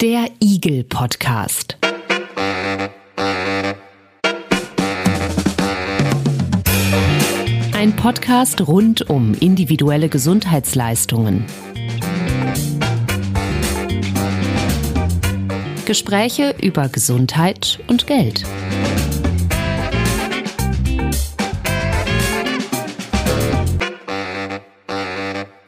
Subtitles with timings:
[0.00, 1.76] Der Igel Podcast.
[7.72, 11.44] Ein Podcast rund um individuelle Gesundheitsleistungen.
[15.84, 18.44] Gespräche über Gesundheit und Geld.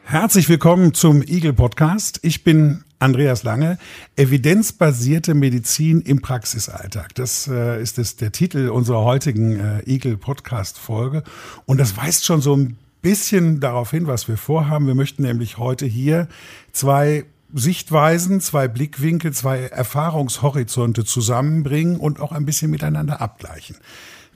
[0.05, 2.19] Herzlich willkommen zum Eagle Podcast.
[2.21, 3.77] Ich bin Andreas Lange.
[4.15, 7.15] Evidenzbasierte Medizin im Praxisalltag.
[7.15, 11.23] Das äh, ist das, der Titel unserer heutigen äh, Eagle Podcast Folge.
[11.65, 14.87] Und das weist schon so ein bisschen darauf hin, was wir vorhaben.
[14.87, 16.27] Wir möchten nämlich heute hier
[16.71, 23.75] zwei Sichtweisen, zwei Blickwinkel, zwei Erfahrungshorizonte zusammenbringen und auch ein bisschen miteinander abgleichen.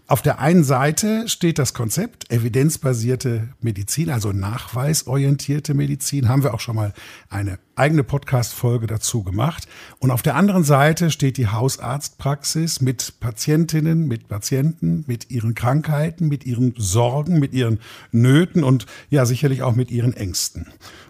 [0.07, 6.29] Auf der einen Seite steht das Konzept evidenzbasierte Medizin, also nachweisorientierte Medizin.
[6.29, 6.93] Haben wir auch schon mal
[7.27, 9.67] eine eigene Podcast-Folge dazu gemacht.
[9.97, 16.27] Und auf der anderen Seite steht die Hausarztpraxis mit Patientinnen, mit Patienten, mit ihren Krankheiten,
[16.27, 17.79] mit ihren Sorgen, mit ihren
[18.11, 20.67] Nöten und ja sicherlich auch mit ihren Ängsten.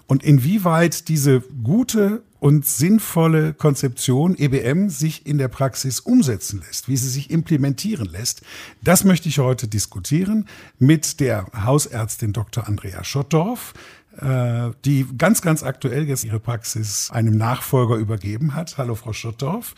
[0.07, 6.97] Und inwieweit diese gute und sinnvolle Konzeption EBM sich in der Praxis umsetzen lässt, wie
[6.97, 8.41] sie sich implementieren lässt,
[8.83, 12.67] das möchte ich heute diskutieren mit der Hausärztin Dr.
[12.67, 13.73] Andrea Schottdorf,
[14.19, 18.77] äh, die ganz, ganz aktuell jetzt ihre Praxis einem Nachfolger übergeben hat.
[18.77, 19.75] Hallo, Frau Schottdorf.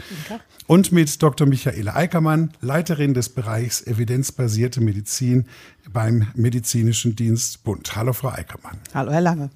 [0.67, 1.47] Und mit Dr.
[1.47, 5.45] Michaela Eickermann, Leiterin des Bereichs evidenzbasierte Medizin
[5.91, 7.95] beim Medizinischen Dienst Bund.
[7.95, 8.77] Hallo, Frau Eickermann.
[8.93, 9.49] Hallo, Herr Lange.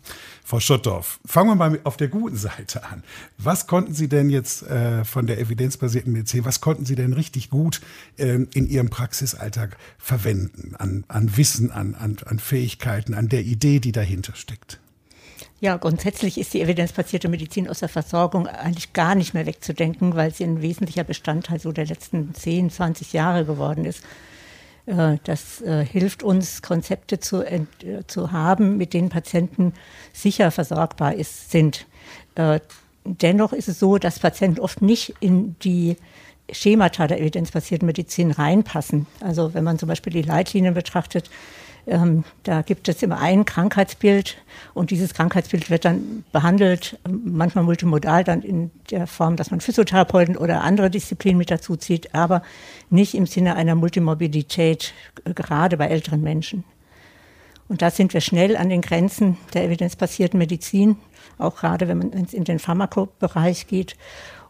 [0.44, 3.04] Frau Schottdorf, fangen wir mal auf der guten Seite an.
[3.38, 7.50] Was konnten Sie denn jetzt äh, von der evidenzbasierten Medizin, was konnten Sie denn richtig
[7.50, 7.82] gut
[8.18, 10.76] äh, in Ihrem Praxisalltag verwenden?
[10.78, 14.80] An, an Wissen, an, an, an Fähigkeiten, an der Idee, die dahinter steckt?
[15.62, 20.34] Ja, grundsätzlich ist die evidenzbasierte Medizin aus der Versorgung eigentlich gar nicht mehr wegzudenken, weil
[20.34, 24.02] sie ein wesentlicher Bestandteil so der letzten 10, 20 Jahre geworden ist.
[24.92, 27.66] Äh, das äh, hilft uns, Konzepte zu, äh,
[28.07, 29.74] zu haben, mit denen Patienten
[30.13, 31.85] sicher versorgbar ist, sind.
[33.03, 35.97] Dennoch ist es so, dass Patienten oft nicht in die
[36.50, 39.06] Schemata der evidenzbasierten Medizin reinpassen.
[39.19, 41.30] Also wenn man zum Beispiel die Leitlinien betrachtet,
[41.88, 44.38] ähm, da gibt es immer ein Krankheitsbild
[44.74, 50.38] und dieses Krankheitsbild wird dann behandelt, manchmal multimodal, dann in der Form, dass man Physiotherapeuten
[50.38, 52.44] oder andere Disziplinen mit dazu zieht, aber
[52.90, 54.94] nicht im Sinne einer Multimorbidität,
[55.36, 56.64] gerade bei älteren Menschen.
[57.68, 60.98] Und da sind wir schnell an den Grenzen der evidenzbasierten Medizin,
[61.38, 63.96] auch gerade wenn man in den Pharmakobereich geht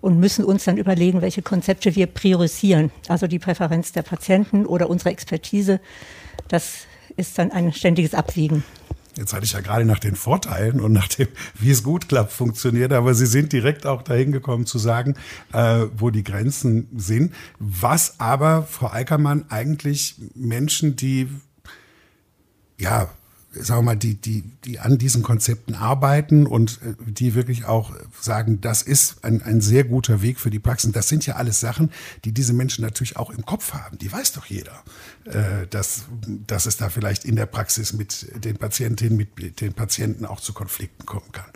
[0.01, 2.91] und müssen uns dann überlegen, welche Konzepte wir priorisieren.
[3.07, 5.79] Also die Präferenz der Patienten oder unsere Expertise.
[6.47, 6.87] Das
[7.17, 8.63] ist dann ein ständiges Abwiegen.
[9.17, 11.27] Jetzt hatte ich ja gerade nach den Vorteilen und nach dem,
[11.59, 15.15] wie es gut klappt, funktioniert, aber Sie sind direkt auch dahin gekommen zu sagen,
[15.51, 17.33] äh, wo die Grenzen sind.
[17.59, 21.27] Was aber, Frau Eickermann, eigentlich Menschen, die
[22.77, 23.09] ja
[23.53, 27.93] sagen wir mal, die, die, die an diesen Konzepten arbeiten und äh, die wirklich auch
[28.19, 30.93] sagen, das ist ein, ein sehr guter Weg für die Praxen.
[30.93, 31.91] Das sind ja alles Sachen,
[32.23, 33.97] die diese Menschen natürlich auch im Kopf haben.
[33.97, 34.83] Die weiß doch jeder,
[35.25, 36.05] äh, dass,
[36.47, 40.53] dass es da vielleicht in der Praxis mit den Patientinnen, mit den Patienten auch zu
[40.53, 41.49] Konflikten kommen kann.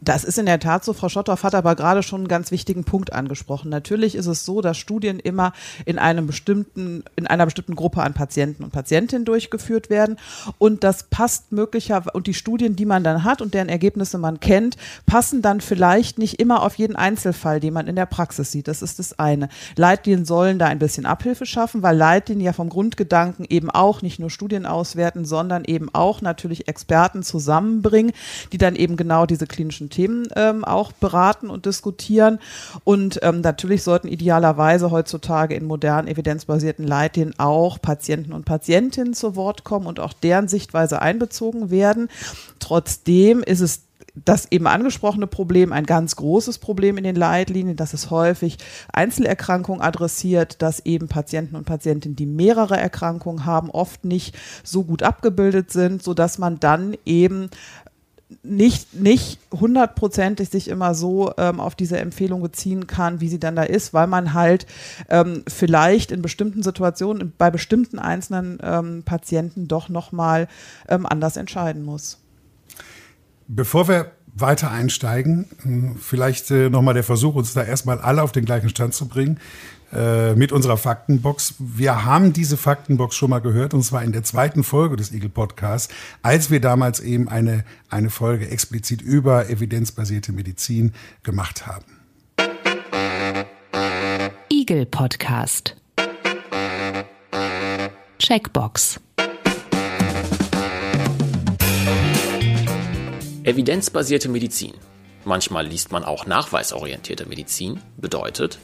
[0.00, 0.92] Das ist in der Tat so.
[0.92, 3.70] Frau Schotthoff hat aber gerade schon einen ganz wichtigen Punkt angesprochen.
[3.70, 5.52] Natürlich ist es so, dass Studien immer
[5.84, 10.18] in einem bestimmten, in einer bestimmten Gruppe an Patienten und Patientinnen durchgeführt werden.
[10.58, 14.40] Und das passt möglicherweise, und die Studien, die man dann hat und deren Ergebnisse man
[14.40, 14.76] kennt,
[15.06, 18.68] passen dann vielleicht nicht immer auf jeden Einzelfall, den man in der Praxis sieht.
[18.68, 19.48] Das ist das eine.
[19.76, 24.18] Leitlinien sollen da ein bisschen Abhilfe schaffen, weil Leitlinien ja vom Grundgedanken eben auch nicht
[24.18, 28.12] nur Studien auswerten, sondern eben auch natürlich Experten zusammenbringen,
[28.52, 32.38] die dann eben genau diese klinischen politischen Themen ähm, auch beraten und diskutieren.
[32.84, 39.36] Und ähm, natürlich sollten idealerweise heutzutage in modernen evidenzbasierten Leitlinien auch Patienten und Patientinnen zu
[39.36, 42.08] Wort kommen und auch deren Sichtweise einbezogen werden.
[42.58, 43.82] Trotzdem ist es
[44.24, 48.56] das eben angesprochene Problem ein ganz großes Problem in den Leitlinien, dass es häufig
[48.90, 54.34] Einzelerkrankungen adressiert, dass eben Patienten und Patientinnen, die mehrere Erkrankungen haben, oft nicht
[54.64, 57.50] so gut abgebildet sind, sodass man dann eben
[58.42, 63.54] nicht, nicht hundertprozentig sich immer so ähm, auf diese Empfehlung beziehen kann, wie sie dann
[63.54, 64.66] da ist, weil man halt
[65.08, 70.48] ähm, vielleicht in bestimmten Situationen, bei bestimmten einzelnen ähm, Patienten doch nochmal
[70.88, 72.18] ähm, anders entscheiden muss.
[73.46, 78.32] Bevor wir weiter einsteigen, hm, vielleicht äh, nochmal der Versuch, uns da erstmal alle auf
[78.32, 79.38] den gleichen Stand zu bringen.
[79.92, 81.54] Äh, mit unserer Faktenbox.
[81.58, 85.28] Wir haben diese Faktenbox schon mal gehört und zwar in der zweiten Folge des Eagle
[85.28, 90.92] Podcasts, als wir damals eben eine, eine Folge explizit über evidenzbasierte Medizin
[91.22, 91.84] gemacht haben.
[94.50, 95.76] Eagle Podcast.
[98.18, 98.98] Checkbox.
[103.44, 104.72] Evidenzbasierte Medizin.
[105.24, 108.58] Manchmal liest man auch nachweisorientierte Medizin, bedeutet,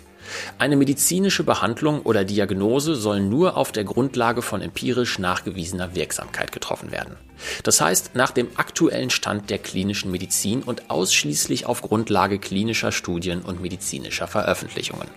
[0.59, 6.91] eine medizinische Behandlung oder Diagnose soll nur auf der Grundlage von empirisch nachgewiesener Wirksamkeit getroffen
[6.93, 7.17] werden.
[7.65, 13.43] Das heißt, nach dem aktuellen Stand der klinischen Medizin und ausschließlich auf Grundlage klinischer Studien
[13.43, 15.09] und medizinischer Veröffentlichungen.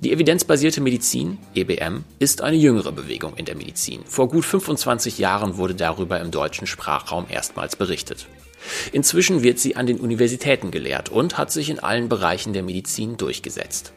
[0.00, 4.02] Die evidenzbasierte Medizin, EBM, ist eine jüngere Bewegung in der Medizin.
[4.04, 8.26] Vor gut 25 Jahren wurde darüber im deutschen Sprachraum erstmals berichtet.
[8.92, 13.16] Inzwischen wird sie an den Universitäten gelehrt und hat sich in allen Bereichen der Medizin
[13.16, 13.92] durchgesetzt.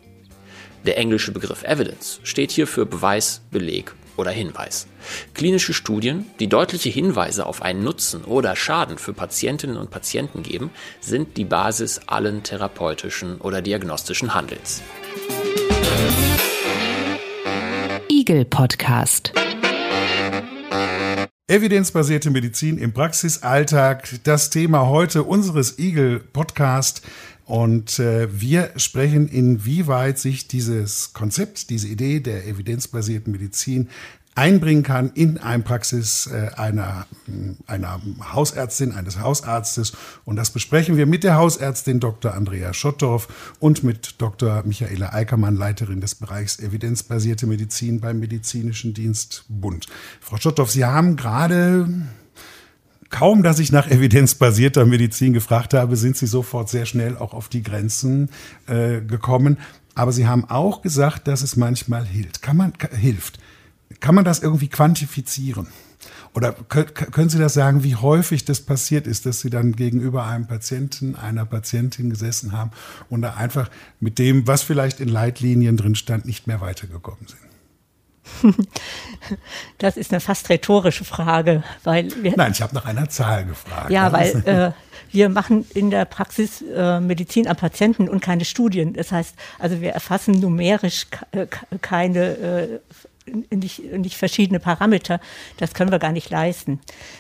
[0.86, 4.88] Der englische Begriff Evidence steht hier für Beweis, Beleg oder Hinweis.
[5.34, 10.72] Klinische Studien, die deutliche Hinweise auf einen Nutzen oder Schaden für Patientinnen und Patienten geben,
[11.00, 14.82] sind die Basis allen therapeutischen oder diagnostischen Handelns.
[18.10, 19.34] Eagle Podcast.
[21.50, 27.04] Evidenzbasierte Medizin im Praxisalltag, das Thema heute unseres Eagle Podcast.
[27.46, 33.88] Und äh, wir sprechen, inwieweit sich dieses Konzept, diese Idee der evidenzbasierten Medizin
[34.38, 37.08] einbringen kann in eine Praxis äh, einer,
[37.66, 38.00] einer
[38.34, 39.94] Hausärztin, eines Hausarztes.
[40.26, 42.34] Und das besprechen wir mit der Hausärztin Dr.
[42.34, 44.64] Andrea Schottdorf und mit Dr.
[44.64, 49.88] Michaela Eickermann, Leiterin des Bereichs evidenzbasierte Medizin beim Medizinischen Dienst Bund.
[50.22, 51.90] Frau Schottdorf, Sie haben gerade
[53.10, 57.48] Kaum, dass ich nach evidenzbasierter Medizin gefragt habe, sind Sie sofort sehr schnell auch auf
[57.48, 58.30] die Grenzen
[58.68, 59.58] äh, gekommen.
[59.96, 62.42] Aber Sie haben auch gesagt, dass es manchmal hilft.
[62.42, 63.40] Kann man, hilft.
[64.00, 65.68] Kann man das irgendwie quantifizieren?
[66.34, 70.46] Oder können Sie das sagen, wie häufig das passiert ist, dass Sie dann gegenüber einem
[70.46, 72.72] Patienten, einer Patientin gesessen haben
[73.10, 78.58] und da einfach mit dem, was vielleicht in Leitlinien drin stand, nicht mehr weitergekommen sind?
[79.78, 83.90] Das ist eine fast rhetorische Frage, weil Nein, ich habe nach einer Zahl gefragt.
[83.90, 84.72] Ja, weil äh,
[85.12, 88.94] wir machen in der Praxis äh, Medizin am Patienten und keine Studien.
[88.94, 91.48] Das heißt, also wir erfassen numerisch äh,
[91.82, 92.80] keine äh,
[93.52, 95.20] nicht, nicht verschiedene Parameter.
[95.58, 96.80] Das können wir gar nicht leisten.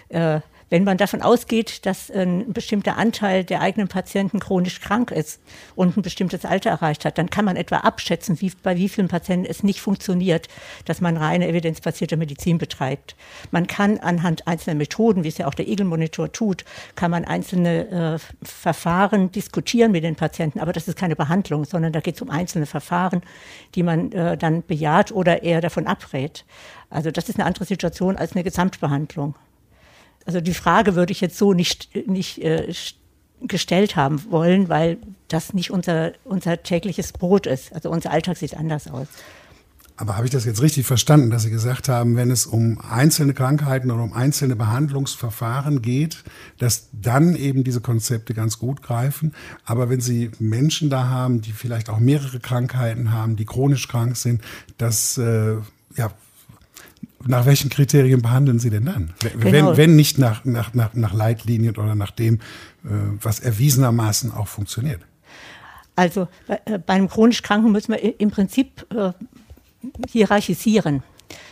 [0.09, 5.39] Äh, wenn man davon ausgeht, dass ein bestimmter Anteil der eigenen Patienten chronisch krank ist
[5.75, 9.07] und ein bestimmtes Alter erreicht hat, dann kann man etwa abschätzen, wie, bei wie vielen
[9.07, 10.47] Patienten es nicht funktioniert,
[10.85, 13.15] dass man reine evidenzbasierte Medizin betreibt.
[13.51, 16.65] Man kann anhand einzelner Methoden, wie es ja auch der Eagle-Monitor tut,
[16.95, 21.93] kann man einzelne äh, Verfahren diskutieren mit den Patienten, aber das ist keine Behandlung, sondern
[21.93, 23.21] da geht es um einzelne Verfahren,
[23.75, 26.45] die man äh, dann bejaht oder eher davon abrät.
[26.89, 29.35] Also das ist eine andere Situation als eine Gesamtbehandlung.
[30.27, 32.71] Also die Frage würde ich jetzt so nicht, nicht äh,
[33.41, 34.97] gestellt haben wollen, weil
[35.29, 37.73] das nicht unser, unser tägliches Brot ist.
[37.73, 39.07] Also unser Alltag sieht anders aus.
[39.95, 43.33] Aber habe ich das jetzt richtig verstanden, dass Sie gesagt haben, wenn es um einzelne
[43.33, 46.25] Krankheiten oder um einzelne Behandlungsverfahren geht,
[46.59, 49.33] dass dann eben diese Konzepte ganz gut greifen.
[49.63, 54.17] Aber wenn Sie Menschen da haben, die vielleicht auch mehrere Krankheiten haben, die chronisch krank
[54.17, 54.41] sind,
[54.77, 55.55] dass äh,
[55.95, 56.11] ja
[57.27, 59.13] nach welchen Kriterien behandeln Sie denn dann?
[59.35, 59.77] Wenn, genau.
[59.77, 62.89] wenn nicht nach, nach, nach, nach Leitlinien oder nach dem, äh,
[63.21, 65.01] was erwiesenermaßen auch funktioniert?
[65.95, 69.11] Also bei, äh, bei einem chronisch Kranken müssen wir im Prinzip äh,
[70.09, 71.03] hierarchisieren.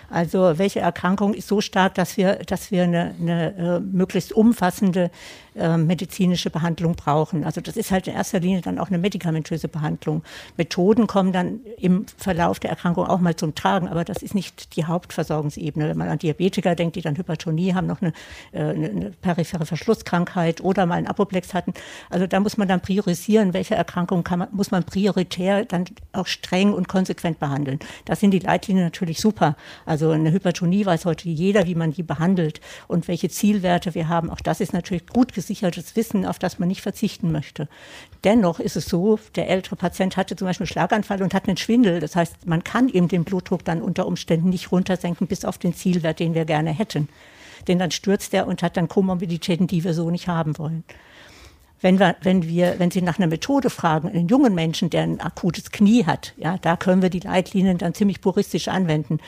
[0.09, 5.09] Also welche Erkrankung ist so stark, dass wir, dass wir eine, eine äh, möglichst umfassende
[5.55, 7.43] äh, medizinische Behandlung brauchen.
[7.43, 10.23] Also das ist halt in erster Linie dann auch eine medikamentöse Behandlung.
[10.57, 14.75] Methoden kommen dann im Verlauf der Erkrankung auch mal zum Tragen, aber das ist nicht
[14.75, 15.89] die Hauptversorgungsebene.
[15.89, 18.13] Wenn man an Diabetiker denkt, die dann Hypertonie haben, noch eine,
[18.51, 21.73] äh, eine periphere Verschlusskrankheit oder mal einen Apoplex hatten.
[22.09, 26.27] Also da muss man dann priorisieren, welche Erkrankungen kann man, muss man prioritär dann auch
[26.27, 27.79] streng und konsequent behandeln.
[28.05, 29.55] Das sind die Leitlinien natürlich super.
[29.85, 34.29] Also eine Hypertonie weiß heute jeder, wie man die behandelt und welche Zielwerte wir haben.
[34.29, 37.67] Auch das ist natürlich gut gesichertes Wissen, auf das man nicht verzichten möchte.
[38.23, 41.99] Dennoch ist es so, der ältere Patient hatte zum Beispiel Schlaganfall und hat einen Schwindel.
[41.99, 45.75] Das heißt, man kann eben den Blutdruck dann unter Umständen nicht runtersenken bis auf den
[45.75, 47.09] Zielwert, den wir gerne hätten.
[47.67, 50.83] Denn dann stürzt er und hat dann Komorbiditäten, die wir so nicht haben wollen.
[51.81, 55.21] Wenn wir, wenn wir, wenn Sie nach einer Methode fragen, einen jungen Menschen, der ein
[55.21, 59.19] akutes Knie hat, ja, da können wir die Leitlinien dann ziemlich puristisch anwenden.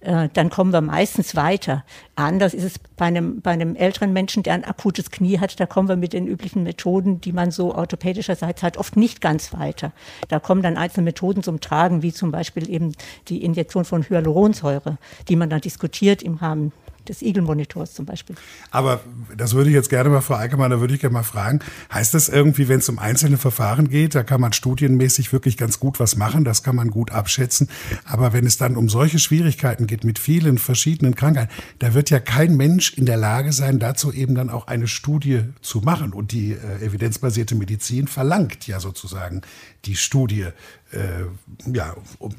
[0.00, 1.84] Äh, dann kommen wir meistens weiter.
[2.14, 5.66] Anders ist es bei einem, bei einem älteren Menschen, der ein akutes Knie hat, da
[5.66, 9.92] kommen wir mit den üblichen Methoden, die man so orthopädischerseits hat, oft nicht ganz weiter.
[10.28, 12.94] Da kommen dann einzelne Methoden zum Tragen, wie zum Beispiel eben
[13.28, 16.72] die Injektion von Hyaluronsäure, die man dann diskutiert im Rahmen
[17.08, 18.36] des Eagle-Monitors zum Beispiel.
[18.70, 19.00] Aber
[19.36, 21.60] das würde ich jetzt gerne mal, Frau Eickemann, da würde ich gerne mal fragen,
[21.92, 25.80] heißt das irgendwie, wenn es um einzelne Verfahren geht, da kann man studienmäßig wirklich ganz
[25.80, 27.68] gut was machen, das kann man gut abschätzen,
[28.04, 32.20] aber wenn es dann um solche Schwierigkeiten geht mit vielen verschiedenen Krankheiten, da wird ja
[32.20, 36.32] kein Mensch in der Lage sein, dazu eben dann auch eine Studie zu machen und
[36.32, 39.42] die äh, evidenzbasierte Medizin verlangt ja sozusagen
[39.84, 40.46] die Studie,
[40.92, 41.94] äh, ja,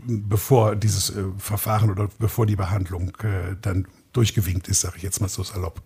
[0.05, 5.21] bevor dieses äh, Verfahren oder bevor die Behandlung äh, dann durchgewinkt ist, sage ich jetzt
[5.21, 5.81] mal so salopp.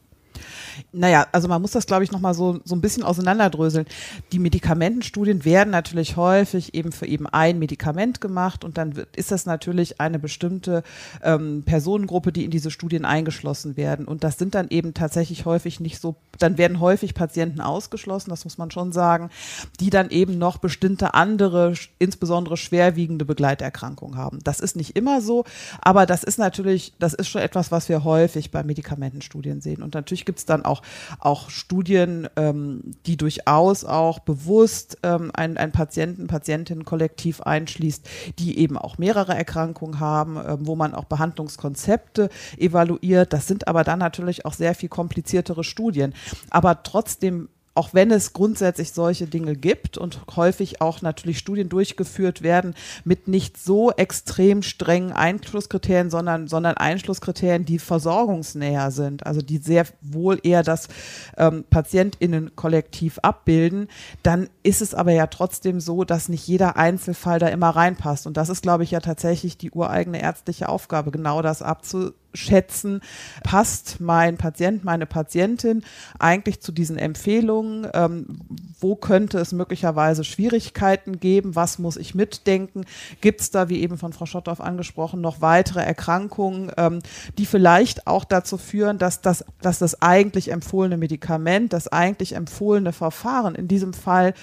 [0.92, 3.86] Naja, also man muss das, glaube ich, nochmal so, so ein bisschen auseinanderdröseln.
[4.32, 9.32] Die Medikamentenstudien werden natürlich häufig eben für eben ein Medikament gemacht und dann wird, ist
[9.32, 10.84] das natürlich eine bestimmte
[11.22, 14.06] ähm, Personengruppe, die in diese Studien eingeschlossen werden.
[14.06, 18.44] Und das sind dann eben tatsächlich häufig nicht so, dann werden häufig Patienten ausgeschlossen, das
[18.44, 19.30] muss man schon sagen,
[19.80, 24.40] die dann eben noch bestimmte andere, insbesondere schwerwiegende Begleiterkrankungen haben.
[24.44, 25.46] Das ist nicht immer so,
[25.82, 29.84] aber das ist natürlich, das ist schon etwas, was wir häufig bei Medikamentenstudien sehen.
[29.84, 30.82] Und natürlich gibt es dann auch,
[31.20, 38.08] auch Studien, ähm, die durchaus auch bewusst ähm, ein, ein Patienten, Patientinnen-Kollektiv einschließt,
[38.40, 43.34] die eben auch mehrere Erkrankungen haben, äh, wo man auch Behandlungskonzepte evaluiert.
[43.34, 46.14] Das sind aber dann natürlich auch sehr viel kompliziertere Studien.
[46.50, 52.44] Aber trotzdem auch wenn es grundsätzlich solche Dinge gibt und häufig auch natürlich Studien durchgeführt
[52.44, 59.58] werden mit nicht so extrem strengen Einschlusskriterien, sondern, sondern Einschlusskriterien, die versorgungsnäher sind, also die
[59.58, 60.88] sehr wohl eher das
[61.38, 63.88] ähm, PatientInnen-Kollektiv abbilden,
[64.22, 68.28] dann ist es aber ja trotzdem so, dass nicht jeder Einzelfall da immer reinpasst.
[68.28, 73.02] Und das ist, glaube ich, ja tatsächlich die ureigene ärztliche Aufgabe, genau das abzu schätzen,
[73.44, 75.84] passt mein Patient, meine Patientin
[76.20, 77.88] eigentlich zu diesen Empfehlungen?
[77.94, 78.40] Ähm,
[78.80, 81.56] wo könnte es möglicherweise Schwierigkeiten geben?
[81.56, 82.86] Was muss ich mitdenken?
[83.22, 87.00] Gibt es da, wie eben von Frau Schotthoff angesprochen, noch weitere Erkrankungen, ähm,
[87.38, 92.94] die vielleicht auch dazu führen, dass das, dass das eigentlich empfohlene Medikament, das eigentlich empfohlene
[92.94, 94.34] Verfahren in diesem Fall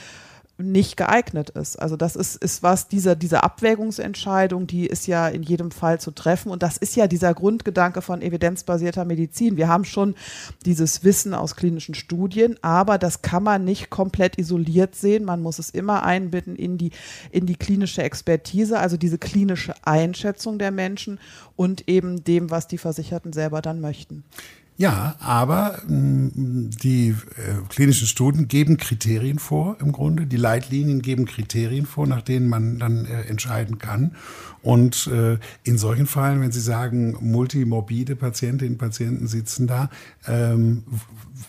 [0.61, 1.81] nicht geeignet ist.
[1.81, 6.11] Also das ist, ist was, diese, diese Abwägungsentscheidung, die ist ja in jedem Fall zu
[6.11, 6.51] treffen.
[6.51, 9.57] Und das ist ja dieser Grundgedanke von evidenzbasierter Medizin.
[9.57, 10.15] Wir haben schon
[10.65, 15.25] dieses Wissen aus klinischen Studien, aber das kann man nicht komplett isoliert sehen.
[15.25, 16.91] Man muss es immer einbinden in die,
[17.31, 21.19] in die klinische Expertise, also diese klinische Einschätzung der Menschen
[21.57, 24.25] und eben dem, was die Versicherten selber dann möchten.
[24.81, 30.25] Ja, aber mh, mm, die äh, klinischen Studien geben Kriterien vor im Grunde.
[30.25, 34.17] Die Leitlinien geben Kriterien vor, nach denen man dann äh, entscheiden kann.
[34.63, 39.89] Und äh, in solchen Fällen, wenn Sie sagen, multimorbide Patientinnen und Patienten sitzen da,
[40.27, 40.85] ähm,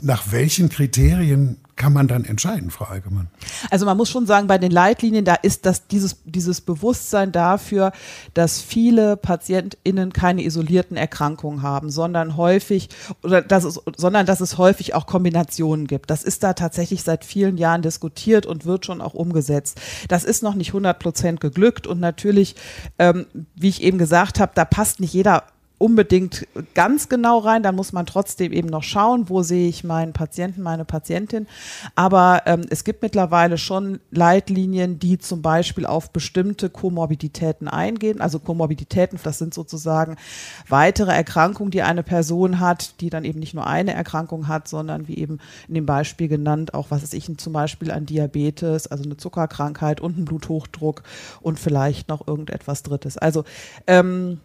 [0.01, 3.27] nach welchen Kriterien kann man dann entscheiden, Frau Allgemein?
[3.71, 7.91] Also man muss schon sagen, bei den Leitlinien, da ist das dieses, dieses Bewusstsein dafür,
[8.35, 12.89] dass viele PatientInnen keine isolierten Erkrankungen haben, sondern häufig,
[13.23, 16.11] oder dass es, sondern dass es häufig auch Kombinationen gibt.
[16.11, 19.81] Das ist da tatsächlich seit vielen Jahren diskutiert und wird schon auch umgesetzt.
[20.07, 22.55] Das ist noch nicht 100 Prozent geglückt und natürlich,
[23.01, 25.43] ähm, wie ich eben gesagt habe, da passt nicht jeder
[25.81, 27.63] unbedingt ganz genau rein.
[27.63, 31.47] Da muss man trotzdem eben noch schauen, wo sehe ich meinen Patienten, meine Patientin.
[31.95, 38.21] Aber ähm, es gibt mittlerweile schon Leitlinien, die zum Beispiel auf bestimmte Komorbiditäten eingehen.
[38.21, 40.17] Also Komorbiditäten, das sind sozusagen
[40.69, 45.07] weitere Erkrankungen, die eine Person hat, die dann eben nicht nur eine Erkrankung hat, sondern
[45.07, 49.03] wie eben in dem Beispiel genannt, auch was ist ich zum Beispiel an Diabetes, also
[49.03, 51.03] eine Zuckerkrankheit und einen Bluthochdruck
[51.41, 53.17] und vielleicht noch irgendetwas Drittes.
[53.17, 53.43] Also
[53.87, 54.39] ähm,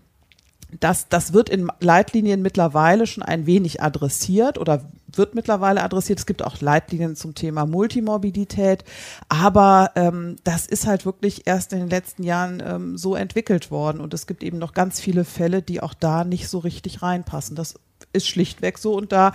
[0.80, 6.18] das, das wird in Leitlinien mittlerweile schon ein wenig adressiert oder wird mittlerweile adressiert.
[6.18, 8.85] Es gibt auch Leitlinien zum Thema Multimorbidität,
[9.28, 14.00] aber ähm, das ist halt wirklich erst in den letzten Jahren ähm, so entwickelt worden
[14.00, 17.56] und es gibt eben noch ganz viele Fälle, die auch da nicht so richtig reinpassen.
[17.56, 17.75] Das
[18.12, 19.33] ist schlichtweg so und da,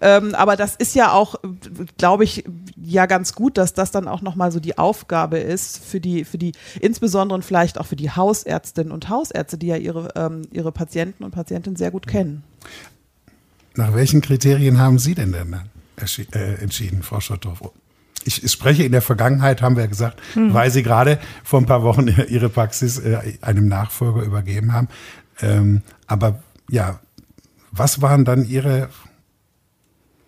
[0.00, 1.36] ähm, aber das ist ja auch,
[1.98, 2.44] glaube ich,
[2.76, 6.38] ja ganz gut, dass das dann auch nochmal so die Aufgabe ist für die, für
[6.38, 10.72] die, insbesondere und vielleicht auch für die Hausärztinnen und Hausärzte, die ja ihre, ähm, ihre
[10.72, 12.42] Patienten und Patientinnen sehr gut kennen.
[13.74, 15.54] Nach welchen Kriterien haben Sie denn denn
[16.34, 17.62] äh, entschieden, Frau Schotthoff?
[18.24, 20.54] Ich, spreche in der Vergangenheit, haben wir gesagt, hm.
[20.54, 24.88] weil Sie gerade vor ein paar Wochen Ihre Praxis äh, einem Nachfolger übergeben haben.
[25.40, 27.00] Ähm, aber ja,
[27.72, 28.88] was waren dann Ihre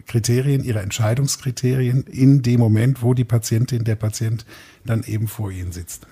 [0.06, 4.44] Kriterien, Ihre Entscheidungskriterien in dem Moment, wo die Patientin, der Patient
[4.84, 6.06] dann eben vor Ihnen sitzt?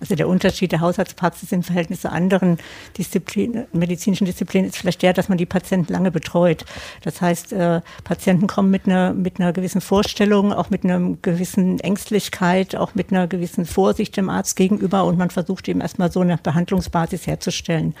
[0.00, 2.58] Also der Unterschied der Hausarztpraxis im Verhältnis zu anderen
[2.98, 6.64] Disziplinen, medizinischen Disziplinen ist vielleicht der, dass man die Patienten lange betreut.
[7.02, 11.78] Das heißt, äh, Patienten kommen mit einer, mit einer gewissen Vorstellung, auch mit einer gewissen
[11.78, 16.18] Ängstlichkeit, auch mit einer gewissen Vorsicht dem Arzt gegenüber und man versucht eben erstmal so
[16.18, 17.94] eine Behandlungsbasis herzustellen.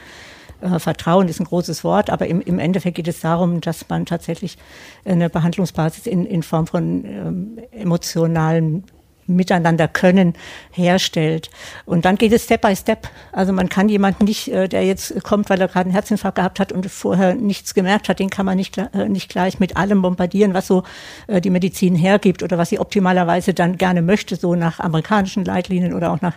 [0.62, 4.06] Äh, Vertrauen ist ein großes Wort, aber im, im Endeffekt geht es darum, dass man
[4.06, 4.56] tatsächlich
[5.04, 8.84] eine Behandlungsbasis in, in Form von ähm, emotionalen
[9.26, 10.34] miteinander können
[10.70, 11.50] herstellt.
[11.84, 13.08] Und dann geht es Step by Step.
[13.30, 16.60] Also man kann jemanden nicht, äh, der jetzt kommt, weil er gerade einen Herzinfarkt gehabt
[16.60, 20.02] hat und vorher nichts gemerkt hat, den kann man nicht, äh, nicht gleich mit allem
[20.02, 20.82] bombardieren, was so
[21.26, 25.94] äh, die Medizin hergibt oder was sie optimalerweise dann gerne möchte, so nach amerikanischen Leitlinien
[25.94, 26.34] oder auch nach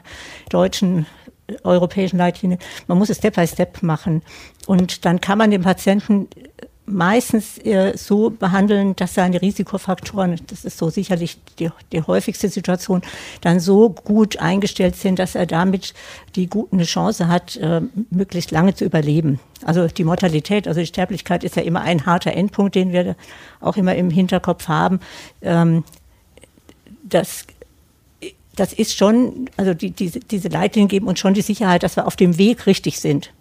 [0.49, 1.05] deutschen
[1.63, 2.59] europäischen Leitlinien.
[2.87, 4.21] Man muss es Step by Step machen.
[4.67, 6.27] Und dann kann man den Patienten
[6.85, 13.01] meistens äh, so behandeln, dass seine Risikofaktoren, das ist so sicherlich die, die häufigste Situation,
[13.41, 15.93] dann so gut eingestellt sind, dass er damit
[16.35, 19.39] die gute Chance hat, äh, möglichst lange zu überleben.
[19.63, 23.15] Also die Mortalität, also die Sterblichkeit ist ja immer ein harter Endpunkt, den wir
[23.61, 24.99] auch immer im Hinterkopf haben.
[25.41, 25.83] Ähm,
[27.03, 27.45] das
[28.55, 32.07] das ist schon, also die, diese, diese Leitlinien geben uns schon die Sicherheit, dass wir
[32.07, 33.31] auf dem Weg richtig sind.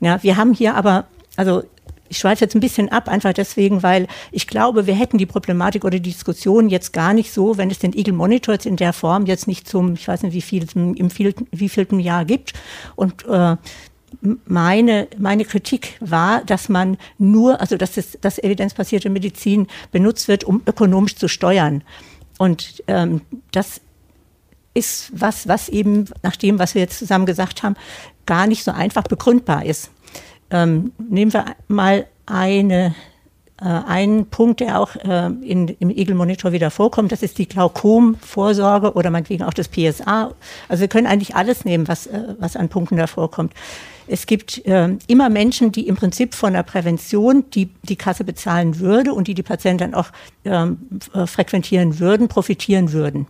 [0.00, 1.62] Ja, wir haben hier aber, also
[2.08, 5.84] ich schweife jetzt ein bisschen ab, einfach deswegen, weil ich glaube, wir hätten die Problematik
[5.84, 8.92] oder die Diskussion jetzt gar nicht so, wenn es den Eagle Monitor jetzt in der
[8.92, 11.10] Form jetzt nicht zum, ich weiß nicht, wie viel, im
[11.52, 12.54] wievielten Jahr gibt.
[12.96, 13.56] Und äh,
[14.46, 20.44] meine, meine Kritik war, dass man nur, also dass, es, dass evidenzbasierte Medizin benutzt wird,
[20.44, 21.82] um ökonomisch zu steuern.
[22.38, 23.80] Und ähm, das
[24.78, 27.74] ist was, was eben nach dem, was wir jetzt zusammen gesagt haben,
[28.26, 29.90] gar nicht so einfach begründbar ist.
[30.50, 32.94] Ähm, nehmen wir mal eine,
[33.60, 37.10] äh, einen Punkt, der auch äh, in, im Eagle-Monitor wieder vorkommt.
[37.10, 40.32] Das ist die Glaukom-Vorsorge oder meinetwegen auch das PSA.
[40.68, 43.52] Also wir können eigentlich alles nehmen, was, äh, was an Punkten da vorkommt.
[44.06, 48.78] Es gibt äh, immer Menschen, die im Prinzip von der Prävention, die die Kasse bezahlen
[48.78, 50.10] würde und die die Patienten dann auch
[50.44, 50.78] ähm,
[51.12, 53.26] äh, frequentieren würden, profitieren würden.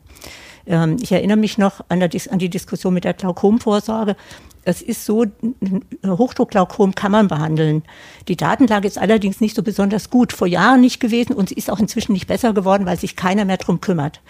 [0.69, 4.15] Ähm, ich erinnere mich noch an, der, an die Diskussion mit der Glaukomvorsorge.
[4.65, 5.25] Es ist so,
[6.07, 7.85] Hochdruckglaukom kann man behandeln.
[8.29, 10.35] Die Datenlage ist allerdings nicht so besonders gut.
[10.35, 13.47] Vor Jahren nicht gewesen und sie ist auch inzwischen nicht besser geworden, weil sich keiner
[13.47, 14.21] mehr drum kümmert.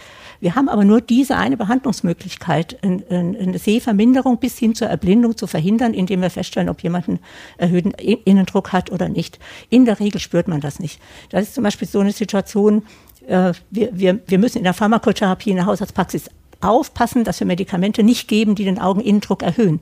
[0.41, 5.93] Wir haben aber nur diese eine Behandlungsmöglichkeit, eine Sehverminderung bis hin zur Erblindung zu verhindern,
[5.93, 7.19] indem wir feststellen, ob jemand einen
[7.57, 9.41] erhöhten Innendruck hat oder nicht.
[9.71, 11.01] In der Regel spürt man das nicht.
[11.31, 12.85] Das ist zum Beispiel so eine Situation,
[13.29, 18.29] wir, wir, wir müssen in der Pharmakotherapie in der Hausarztpraxis aufpassen, dass wir Medikamente nicht
[18.29, 19.81] geben, die den Augeninnendruck erhöhen.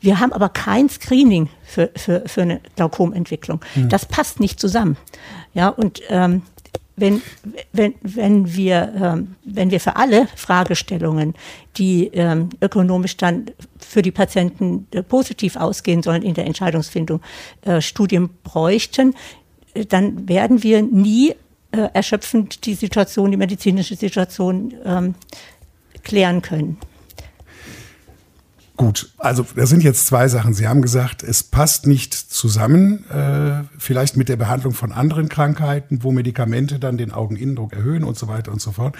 [0.00, 3.60] Wir haben aber kein Screening für, für, für eine Glaukomentwicklung.
[3.74, 3.88] Mhm.
[3.90, 4.96] Das passt nicht zusammen.
[5.52, 6.42] Ja, und ähm,
[6.96, 7.22] wenn,
[7.72, 11.34] wenn, wenn, wir, ähm, wenn wir für alle Fragestellungen,
[11.76, 13.46] die ähm, ökonomisch dann
[13.78, 17.20] für die Patienten äh, positiv ausgehen sollen in der Entscheidungsfindung,
[17.62, 19.14] äh, Studien bräuchten,
[19.74, 21.34] äh, dann werden wir nie
[21.72, 25.14] äh, erschöpfend die Situation, die medizinische Situation ähm,
[26.02, 26.78] klären können.
[28.80, 30.54] Gut, also da sind jetzt zwei Sachen.
[30.54, 36.02] Sie haben gesagt, es passt nicht zusammen, äh, vielleicht mit der Behandlung von anderen Krankheiten,
[36.02, 38.96] wo Medikamente dann den Augeninnendruck erhöhen und so weiter und so fort.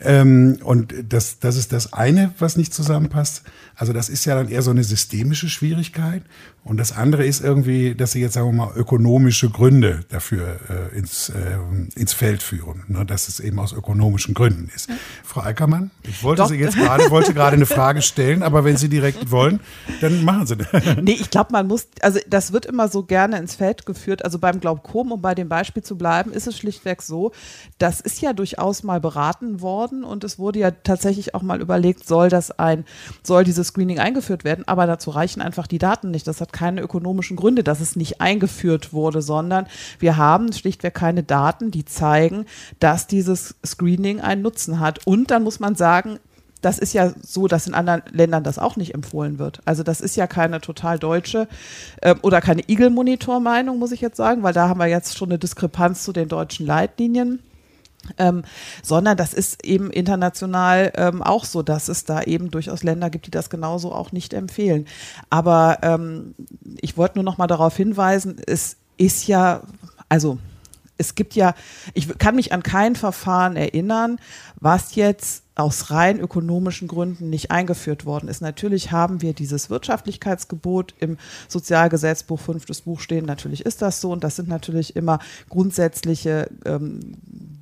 [0.00, 3.42] Ähm, und das, das ist das eine, was nicht zusammenpasst.
[3.74, 6.22] Also das ist ja dann eher so eine systemische Schwierigkeit.
[6.64, 10.98] Und das andere ist irgendwie, dass sie jetzt, sagen wir mal, ökonomische Gründe dafür äh,
[10.98, 11.58] ins, äh,
[11.94, 12.82] ins Feld führen.
[12.88, 13.06] Ne?
[13.06, 14.88] Dass es eben aus ökonomischen Gründen ist.
[15.22, 16.48] Frau Eickermann, ich wollte Doch.
[16.48, 19.60] Sie jetzt gerade, wollte gerade eine Frage stellen, aber wenn Sie direkt wollen,
[20.00, 20.68] dann machen Sie das.
[21.00, 24.24] Nee, ich glaube, man muss, also das wird immer so gerne ins Feld geführt.
[24.24, 27.30] Also beim Glaukom, um bei dem Beispiel zu bleiben, ist es schlichtweg so,
[27.78, 31.60] das ist ja durchaus mal beraten worden worden und es wurde ja tatsächlich auch mal
[31.60, 32.84] überlegt, soll das ein,
[33.22, 36.26] soll dieses Screening eingeführt werden, aber dazu reichen einfach die Daten nicht.
[36.26, 39.66] Das hat keine ökonomischen Gründe, dass es nicht eingeführt wurde, sondern
[39.98, 42.46] wir haben schlichtweg keine Daten, die zeigen,
[42.80, 45.06] dass dieses Screening einen Nutzen hat.
[45.06, 46.18] Und dann muss man sagen,
[46.62, 49.60] das ist ja so, dass in anderen Ländern das auch nicht empfohlen wird.
[49.66, 51.48] Also das ist ja keine total deutsche
[52.00, 55.38] äh, oder keine Eagle-Monitor-Meinung, muss ich jetzt sagen, weil da haben wir jetzt schon eine
[55.38, 57.40] Diskrepanz zu den deutschen Leitlinien.
[58.18, 58.42] Ähm,
[58.82, 63.26] sondern das ist eben international ähm, auch so, dass es da eben durchaus Länder gibt,
[63.26, 64.86] die das genauso auch nicht empfehlen.
[65.30, 66.34] Aber ähm,
[66.80, 69.62] ich wollte nur noch mal darauf hinweisen, es ist ja,
[70.08, 70.38] also
[70.98, 71.54] es gibt ja,
[71.94, 74.18] ich kann mich an kein Verfahren erinnern,
[74.60, 78.42] was jetzt aus rein ökonomischen Gründen nicht eingeführt worden ist.
[78.42, 81.16] Natürlich haben wir dieses Wirtschaftlichkeitsgebot im
[81.48, 83.24] Sozialgesetzbuch fünftes Buch stehen.
[83.24, 87.00] Natürlich ist das so und das sind natürlich immer grundsätzliche ähm,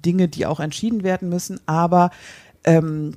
[0.05, 1.61] Dinge, die auch entschieden werden müssen.
[1.67, 2.11] Aber
[2.65, 3.15] ähm,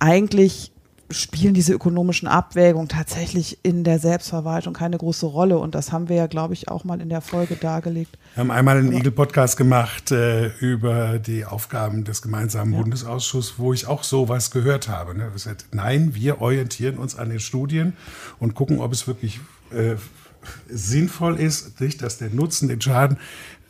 [0.00, 0.72] eigentlich
[1.10, 5.58] spielen diese ökonomischen Abwägungen tatsächlich in der Selbstverwaltung keine große Rolle.
[5.58, 8.18] Und das haben wir ja, glaube ich, auch mal in der Folge dargelegt.
[8.34, 12.80] Wir haben einmal einen Eagle-Podcast gemacht äh, über die Aufgaben des gemeinsamen ja.
[12.80, 15.16] Bundesausschusses, wo ich auch sowas gehört habe.
[15.16, 15.30] Ne?
[15.36, 17.94] Sagt, nein, wir orientieren uns an den Studien
[18.38, 19.40] und gucken, ob es wirklich
[19.72, 19.96] äh,
[20.68, 23.18] sinnvoll ist, nicht, dass der Nutzen den Schaden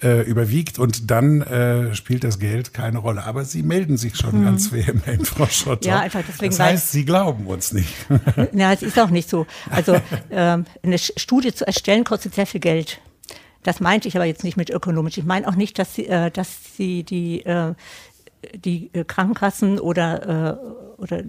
[0.02, 3.24] äh, überwiegt und dann äh, spielt das Geld keine Rolle.
[3.24, 4.44] Aber Sie melden sich schon hm.
[4.44, 5.88] ganz vehement, Frau Schotter.
[5.88, 6.50] Ja, einfach deswegen.
[6.50, 7.94] Das heißt, Sie glauben uns nicht.
[8.52, 9.46] Ja, es ist auch nicht so.
[9.70, 9.96] Also
[10.30, 13.00] ähm, eine Studie zu erstellen kostet sehr viel Geld.
[13.62, 15.18] Das meinte ich aber jetzt nicht mit ökonomisch.
[15.18, 17.74] Ich meine auch nicht, dass sie, äh, dass sie die, äh,
[18.54, 20.58] die Krankenkassen oder,
[20.98, 21.22] äh, oder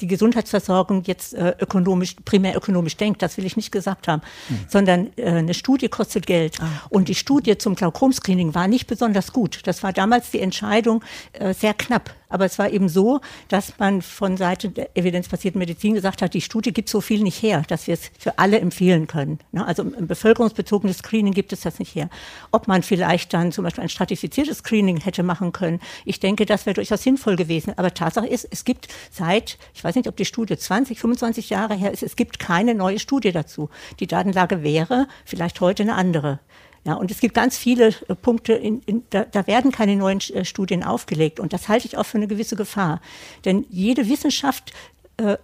[0.00, 4.58] die Gesundheitsversorgung jetzt äh, ökonomisch, primär ökonomisch denkt, das will ich nicht gesagt haben, mhm.
[4.68, 6.60] sondern äh, eine Studie kostet Geld.
[6.60, 6.68] Ah.
[6.90, 9.60] Und die Studie zum Glaukom-Screening war nicht besonders gut.
[9.64, 11.02] Das war damals die Entscheidung
[11.32, 12.14] äh, sehr knapp.
[12.34, 16.40] Aber es war eben so, dass man von Seite der evidenzbasierten Medizin gesagt hat, die
[16.40, 19.38] Studie gibt so viel nicht her, dass wir es für alle empfehlen können.
[19.52, 19.64] Ne?
[19.64, 22.10] Also ein bevölkerungsbezogenes Screening gibt es das nicht her.
[22.50, 26.66] Ob man vielleicht dann zum Beispiel ein stratifiziertes Screening hätte machen können, ich denke, das
[26.66, 27.72] wäre durchaus sinnvoll gewesen.
[27.76, 31.74] Aber Tatsache ist, es gibt seit, ich weiß nicht, ob die Studie 20, 25 Jahre
[31.74, 33.68] her ist, es gibt keine neue Studie dazu.
[34.00, 36.40] Die Datenlage wäre vielleicht heute eine andere.
[36.86, 40.20] Ja, und es gibt ganz viele äh, Punkte, in, in, da, da, werden keine neuen
[40.20, 41.40] äh, Studien aufgelegt.
[41.40, 43.00] Und das halte ich auch für eine gewisse Gefahr.
[43.46, 44.72] Denn jede Wissenschaft
[45.16, 45.36] äh,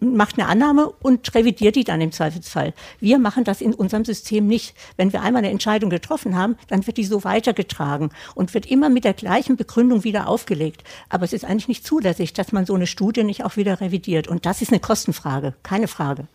[0.00, 2.74] macht eine Annahme und revidiert die dann im Zweifelsfall.
[3.00, 4.74] Wir machen das in unserem System nicht.
[4.96, 8.88] Wenn wir einmal eine Entscheidung getroffen haben, dann wird die so weitergetragen und wird immer
[8.88, 10.84] mit der gleichen Begründung wieder aufgelegt.
[11.08, 14.28] Aber es ist eigentlich nicht zulässig, dass man so eine Studie nicht auch wieder revidiert.
[14.28, 16.26] Und das ist eine Kostenfrage, keine Frage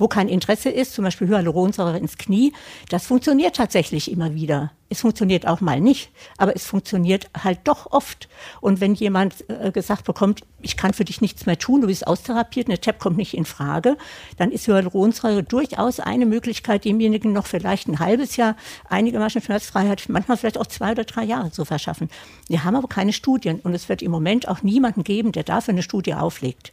[0.00, 2.52] wo kein Interesse ist, zum Beispiel Hyaluronsäure ins Knie,
[2.88, 4.72] das funktioniert tatsächlich immer wieder.
[4.88, 8.28] Es funktioniert auch mal nicht, aber es funktioniert halt doch oft.
[8.60, 12.06] Und wenn jemand äh, gesagt bekommt, ich kann für dich nichts mehr tun, du bist
[12.06, 13.96] austherapiert, eine TAP kommt nicht in Frage,
[14.36, 18.56] dann ist Hyaluronsäure durchaus eine Möglichkeit, demjenigen noch vielleicht ein halbes Jahr
[18.88, 22.08] einigermaßen Schmerzfreiheit, manchmal vielleicht auch zwei oder drei Jahre zu verschaffen.
[22.48, 25.72] Wir haben aber keine Studien und es wird im Moment auch niemanden geben, der dafür
[25.72, 26.72] eine Studie auflegt.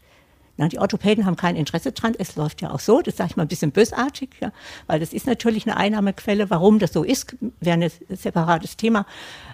[0.57, 2.13] Na, die Orthopäden haben kein Interesse dran.
[2.17, 4.51] Es läuft ja auch so, das sage ich mal ein bisschen bösartig, ja,
[4.87, 6.49] weil das ist natürlich eine Einnahmequelle.
[6.49, 9.05] Warum das so ist, wäre ein separates Thema.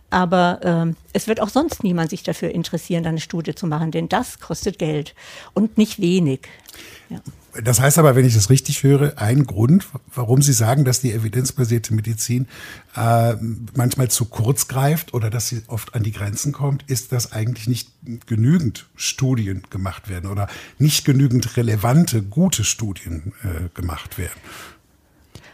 [0.09, 4.09] Aber ähm, es wird auch sonst niemand sich dafür interessieren, eine Studie zu machen, denn
[4.09, 5.15] das kostet Geld
[5.53, 6.41] und nicht wenig.
[7.09, 7.19] Ja.
[7.61, 11.11] Das heißt aber, wenn ich das richtig höre, ein Grund, warum Sie sagen, dass die
[11.11, 12.47] evidenzbasierte Medizin
[12.95, 13.35] äh,
[13.75, 17.67] manchmal zu kurz greift oder dass sie oft an die Grenzen kommt, ist, dass eigentlich
[17.67, 17.89] nicht
[18.25, 20.47] genügend Studien gemacht werden oder
[20.79, 24.39] nicht genügend relevante, gute Studien äh, gemacht werden.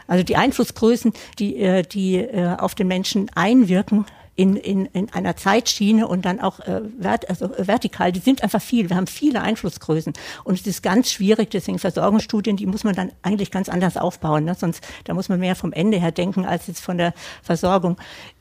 [0.08, 4.06] Also die Einflussgrößen, die, äh, die äh, auf den Menschen einwirken,
[4.40, 8.62] in, in, in einer Zeitschiene und dann auch äh, vert, also vertikal, die sind einfach
[8.62, 8.90] viel.
[8.90, 10.14] Wir haben viele Einflussgrößen
[10.46, 14.46] und es ist ganz schwierig, deswegen Versorgungsstudien, die muss man dann eigentlich ganz anders aufbauen.
[14.46, 14.56] Ne?
[14.56, 17.98] Sonst, da muss man mehr vom Ende her denken als jetzt von der Versorgung.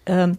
[0.07, 0.39] Ähm,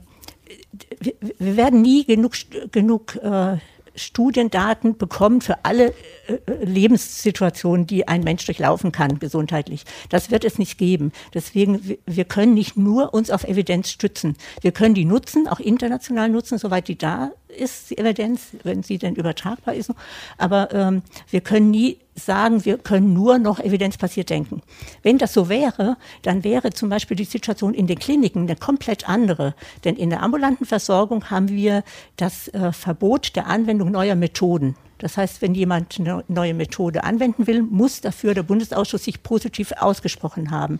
[1.02, 2.36] wir, wir werden nie genug,
[2.72, 3.58] genug äh,
[4.00, 5.94] Studiendaten bekommen für alle
[6.28, 9.84] äh, äh, Lebenssituationen, die ein Mensch durchlaufen kann, gesundheitlich.
[10.10, 11.12] Das wird es nicht geben.
[11.34, 14.36] Deswegen, wir können nicht nur uns auf Evidenz stützen.
[14.62, 18.98] Wir können die nutzen, auch international nutzen, soweit die da ist, die Evidenz, wenn sie
[18.98, 19.92] denn übertragbar ist.
[20.38, 24.62] Aber ähm, wir können nie sagen, wir können nur noch evidenzbasiert denken.
[25.04, 29.08] Wenn das so wäre, dann wäre zum Beispiel die Situation in den Kliniken eine komplett
[29.08, 29.56] andere.
[29.84, 31.84] Denn in der ambulanten Versorgung haben wir
[32.18, 34.76] das äh, Verbot der Anwendung neuer Methoden.
[35.00, 39.72] Das heißt, wenn jemand eine neue Methode anwenden will, muss dafür der Bundesausschuss sich positiv
[39.78, 40.80] ausgesprochen haben.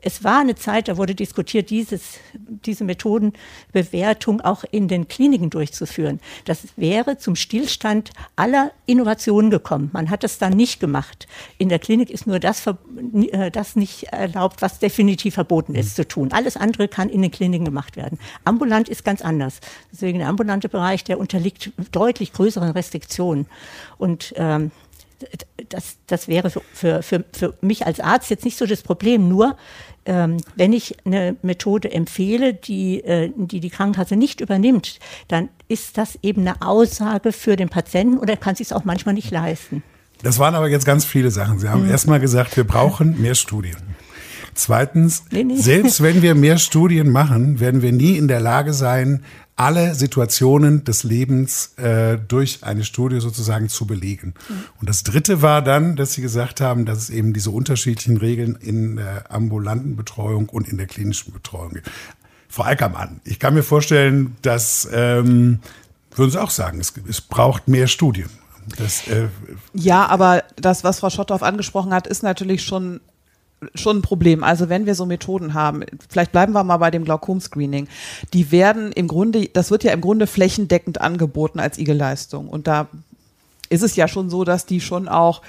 [0.00, 6.20] Es war eine Zeit, da wurde diskutiert, dieses, diese Methodenbewertung auch in den Kliniken durchzuführen.
[6.44, 9.90] Das wäre zum Stillstand aller Innovationen gekommen.
[9.92, 11.26] Man hat das dann nicht gemacht.
[11.58, 16.06] In der Klinik ist nur das, äh, das nicht erlaubt, was definitiv verboten ist zu
[16.06, 16.32] tun.
[16.32, 18.18] Alles andere kann in den Kliniken gemacht werden.
[18.44, 19.60] Ambulant ist ganz anders.
[19.92, 23.46] Deswegen der ambulante Bereich, der unterliegt deutlich größeren Restriktionen.
[23.98, 24.70] Und ähm,
[25.68, 29.28] das, das wäre für, für, für mich als Arzt jetzt nicht so das Problem.
[29.28, 29.56] Nur
[30.06, 35.98] ähm, wenn ich eine Methode empfehle, die, äh, die die Krankenkasse nicht übernimmt, dann ist
[35.98, 39.30] das eben eine Aussage für den Patienten und er kann sich es auch manchmal nicht
[39.30, 39.82] leisten.
[40.22, 41.58] Das waren aber jetzt ganz viele Sachen.
[41.58, 41.90] Sie haben mhm.
[41.90, 43.76] erstmal gesagt, wir brauchen mehr Studien.
[44.54, 45.56] Zweitens, nee, nee.
[45.56, 49.22] selbst wenn wir mehr Studien machen, werden wir nie in der Lage sein,
[49.58, 54.34] alle Situationen des Lebens äh, durch eine Studie sozusagen zu belegen.
[54.48, 54.54] Mhm.
[54.80, 58.54] Und das Dritte war dann, dass Sie gesagt haben, dass es eben diese unterschiedlichen Regeln
[58.54, 61.90] in der ambulanten Betreuung und in der klinischen Betreuung gibt.
[62.48, 65.58] Frau Eickermann, ich kann mir vorstellen, dass, ähm,
[66.14, 68.30] würden Sie auch sagen, es, es braucht mehr Studien.
[68.76, 69.26] Das, äh,
[69.74, 73.00] ja, aber das, was Frau Schotthoff angesprochen hat, ist natürlich schon
[73.74, 74.44] schon ein Problem.
[74.44, 77.88] Also wenn wir so Methoden haben, vielleicht bleiben wir mal bei dem Glaukom-Screening,
[78.32, 82.48] die werden im Grunde, das wird ja im Grunde flächendeckend angeboten als IG-Leistung.
[82.48, 82.88] Und da
[83.68, 85.42] ist es ja schon so, dass die schon auch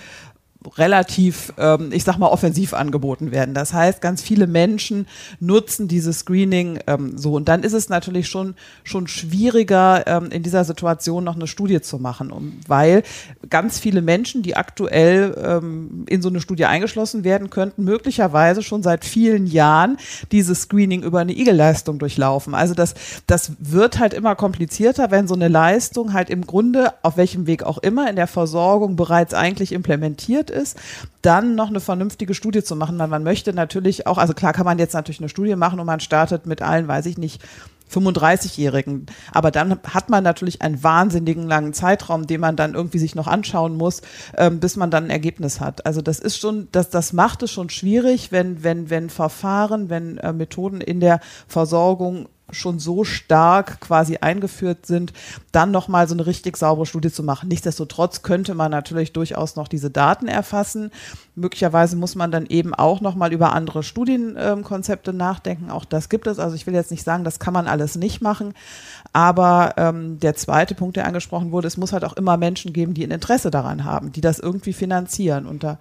[0.75, 3.53] relativ, ähm, ich sag mal, offensiv angeboten werden.
[3.53, 5.07] Das heißt, ganz viele Menschen
[5.39, 7.33] nutzen dieses Screening ähm, so.
[7.33, 11.79] Und dann ist es natürlich schon, schon schwieriger, ähm, in dieser Situation noch eine Studie
[11.79, 13.03] zu machen, um, weil
[13.49, 18.83] ganz viele Menschen, die aktuell ähm, in so eine Studie eingeschlossen werden könnten, möglicherweise schon
[18.83, 19.97] seit vielen Jahren
[20.33, 22.53] dieses Screening über eine Igel-Leistung durchlaufen.
[22.53, 22.95] Also das,
[23.27, 27.63] das wird halt immer komplizierter, wenn so eine Leistung halt im Grunde, auf welchem Weg
[27.63, 30.77] auch immer, in der Versorgung bereits eigentlich implementiert ist,
[31.21, 32.99] dann noch eine vernünftige Studie zu machen.
[32.99, 35.85] Weil man möchte natürlich auch, also klar kann man jetzt natürlich eine Studie machen und
[35.85, 37.41] man startet mit allen, weiß ich nicht,
[37.91, 39.07] 35-Jährigen.
[39.31, 43.27] Aber dann hat man natürlich einen wahnsinnigen langen Zeitraum, den man dann irgendwie sich noch
[43.27, 44.01] anschauen muss,
[44.37, 45.85] ähm, bis man dann ein Ergebnis hat.
[45.85, 50.17] Also das ist schon, das, das macht es schon schwierig, wenn, wenn, wenn Verfahren, wenn
[50.19, 55.13] äh, Methoden in der Versorgung schon so stark quasi eingeführt sind,
[55.51, 57.49] dann nochmal so eine richtig saubere Studie zu machen.
[57.49, 60.91] Nichtsdestotrotz könnte man natürlich durchaus noch diese Daten erfassen.
[61.35, 65.71] Möglicherweise muss man dann eben auch nochmal über andere Studienkonzepte nachdenken.
[65.71, 66.39] Auch das gibt es.
[66.39, 68.53] Also ich will jetzt nicht sagen, das kann man alles nicht machen.
[69.13, 72.93] Aber ähm, der zweite Punkt, der angesprochen wurde, es muss halt auch immer Menschen geben,
[72.93, 75.45] die ein Interesse daran haben, die das irgendwie finanzieren.
[75.45, 75.79] Und da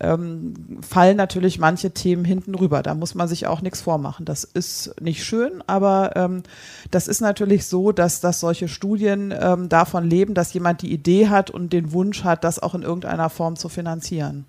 [0.00, 2.82] ähm, fallen natürlich manche Themen hinten rüber.
[2.82, 4.24] Da muss man sich auch nichts vormachen.
[4.24, 6.42] Das ist nicht schön, aber ähm,
[6.90, 11.28] das ist natürlich so, dass, dass solche Studien ähm, davon leben, dass jemand die Idee
[11.28, 14.44] hat und den Wunsch hat, das auch in irgendeiner Form zu finanzieren.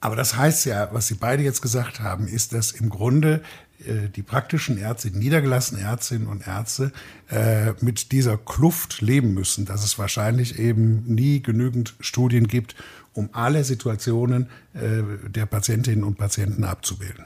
[0.00, 3.42] Aber das heißt ja, was Sie beide jetzt gesagt haben, ist, dass im Grunde
[3.84, 6.92] äh, die praktischen Ärzte, die niedergelassenen Ärztinnen und Ärzte
[7.30, 12.74] äh, mit dieser Kluft leben müssen, dass es wahrscheinlich eben nie genügend Studien gibt,
[13.14, 17.24] um alle Situationen äh, der Patientinnen und Patienten abzubilden.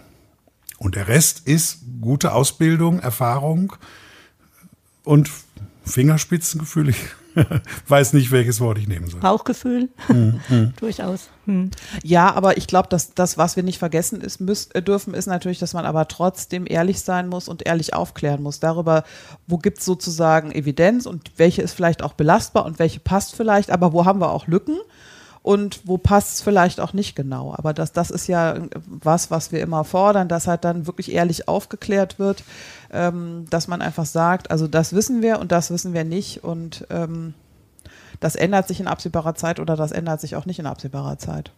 [0.81, 3.75] Und der Rest ist gute Ausbildung, Erfahrung
[5.05, 5.31] und
[5.85, 6.89] Fingerspitzengefühl.
[6.89, 6.97] Ich
[7.89, 9.21] weiß nicht, welches Wort ich nehmen soll.
[9.21, 10.41] Bauchgefühl, mhm.
[10.81, 11.29] durchaus.
[11.45, 11.71] Mhm.
[12.03, 15.27] Ja, aber ich glaube, dass das, was wir nicht vergessen ist, müssen, äh, dürfen, ist
[15.27, 19.05] natürlich, dass man aber trotzdem ehrlich sein muss und ehrlich aufklären muss darüber,
[19.47, 23.71] wo gibt es sozusagen Evidenz und welche ist vielleicht auch belastbar und welche passt vielleicht,
[23.71, 24.79] aber wo haben wir auch Lücken
[25.43, 27.55] und wo passt es vielleicht auch nicht genau.
[27.57, 31.49] Aber das, das ist ja was, was wir immer fordern, dass halt dann wirklich ehrlich
[31.49, 32.45] aufgeklärt wird,
[32.93, 36.87] ähm, dass man einfach sagt, also das wissen wir und das wissen wir nicht und
[36.91, 37.35] ähm,
[38.21, 41.53] das ändert sich in absehbarer Zeit oder das ändert sich auch nicht in absehbarer Zeit.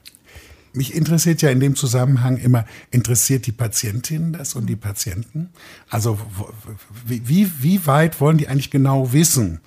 [0.75, 5.51] Mich interessiert ja in dem Zusammenhang immer, interessiert die Patientin das und die Patienten?
[5.91, 6.19] Also
[7.05, 9.61] wie, wie weit wollen die eigentlich genau wissen,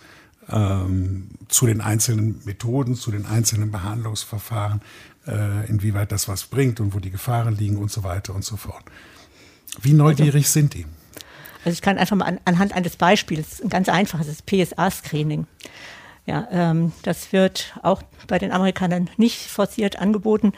[0.49, 4.81] ähm, zu den einzelnen Methoden, zu den einzelnen Behandlungsverfahren,
[5.27, 8.57] äh, inwieweit das was bringt und wo die Gefahren liegen und so weiter und so
[8.57, 8.83] fort.
[9.81, 10.85] Wie neugierig also, sind die?
[11.63, 15.47] Also ich kann einfach mal an, anhand eines Beispiels, ein ganz einfaches PSA-Screening.
[16.27, 20.53] Ja, ähm, das wird auch bei den Amerikanern nicht forciert angeboten.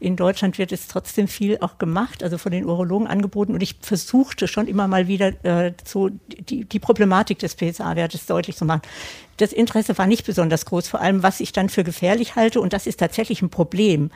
[0.00, 3.54] In Deutschland wird es trotzdem viel auch gemacht, also von den Urologen angeboten.
[3.54, 8.56] Und ich versuchte schon immer mal wieder äh, so die, die Problematik des PSA-Wertes deutlich
[8.56, 8.82] zu machen.
[9.42, 12.60] Das Interesse war nicht besonders groß, vor allem was ich dann für gefährlich halte.
[12.60, 14.12] Und das ist tatsächlich ein Problem.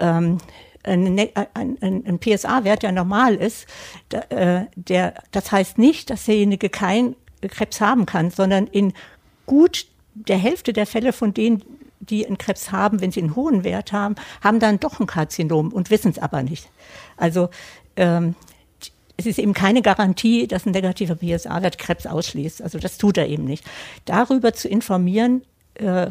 [0.00, 0.38] Ähm,
[0.82, 1.20] ein,
[1.54, 3.68] ein, ein PSA-Wert, der normal ist,
[4.10, 8.92] der, äh, der, das heißt nicht, dass derjenige keinen Krebs haben kann, sondern in
[9.46, 11.62] gut der Hälfte der Fälle von denen,
[12.00, 15.72] die einen Krebs haben, wenn sie einen hohen Wert haben, haben dann doch ein Karzinom
[15.72, 16.68] und wissen es aber nicht.
[17.16, 17.50] Also
[17.94, 18.34] ähm,
[19.20, 22.62] es ist eben keine Garantie, dass ein negativer PSA-Wert Krebs ausschließt.
[22.62, 23.64] Also das tut er eben nicht.
[24.06, 25.42] Darüber zu informieren,
[25.74, 26.08] äh,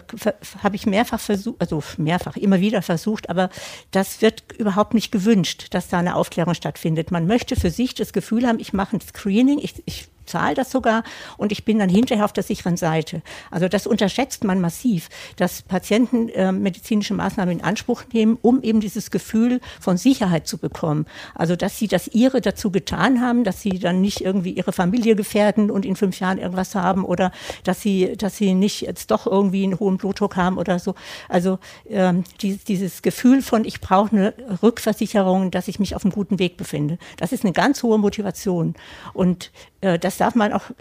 [0.64, 3.50] habe ich mehrfach versucht, also mehrfach, immer wieder versucht, aber
[3.92, 7.12] das wird überhaupt nicht gewünscht, dass da eine Aufklärung stattfindet.
[7.12, 10.72] Man möchte für sich das Gefühl haben, ich mache ein Screening, ich, ich zahle das
[10.72, 11.04] sogar
[11.38, 13.22] und ich bin dann hinterher auf der sicheren Seite.
[13.52, 18.80] Also das unterschätzt man massiv, dass Patienten äh, medizinische Maßnahmen in Anspruch nehmen, um eben
[18.80, 21.06] dieses Gefühl von Sicherheit zu bekommen.
[21.36, 25.16] Also dass sie das ihre dazu getan haben, dass sie dann nicht irgendwie ihre Familie
[25.16, 27.32] gefährden und in fünf Jahren irgendwas haben oder
[27.64, 30.96] dass sie, dass sie nicht jetzt doch irgendwie einen hohen Blutdruck haben oder so.
[31.28, 36.14] Also ähm, die, dieses Gefühl von, ich brauche eine Rückversicherung, dass ich mich auf einem
[36.14, 36.98] guten Weg befinde.
[37.18, 38.76] Das ist eine ganz hohe Motivation.
[39.14, 40.72] Und äh, das darf man auch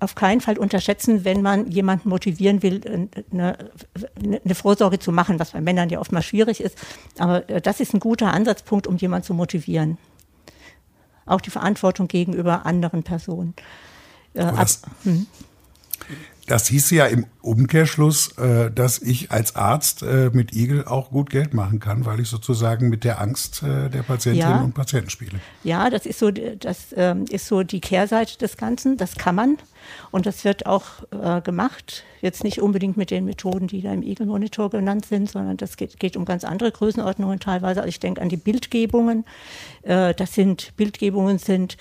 [0.00, 3.56] auf keinen Fall unterschätzen, wenn man jemanden motivieren will, eine,
[4.44, 6.76] eine, Vorsorge zu machen, was bei Männern ja oftmals schwierig ist.
[7.18, 9.98] Aber äh, das ist ein guter Ansatzpunkt, um jemanden zu motivieren.
[11.24, 13.54] Auch die Verantwortung gegenüber anderen Personen.
[14.34, 14.68] Äh, ab,
[15.04, 15.26] hm.
[16.46, 21.30] Das hieß ja im Umkehrschluss, äh, dass ich als Arzt äh, mit Igel auch gut
[21.30, 24.62] Geld machen kann, weil ich sozusagen mit der Angst äh, der Patientinnen ja.
[24.62, 25.40] und Patienten spiele.
[25.64, 28.96] Ja, das ist so, das ähm, ist so die Kehrseite des Ganzen.
[28.96, 29.58] Das kann man
[30.10, 30.84] und das wird auch
[31.44, 32.02] gemacht.
[32.20, 36.00] Jetzt nicht unbedingt mit den Methoden, die da im Igel-Monitor genannt sind, sondern das geht,
[36.00, 37.80] geht, um ganz andere Größenordnungen teilweise.
[37.80, 39.24] Also ich denke an die Bildgebungen.
[39.82, 41.76] Das sind Bildgebungen sind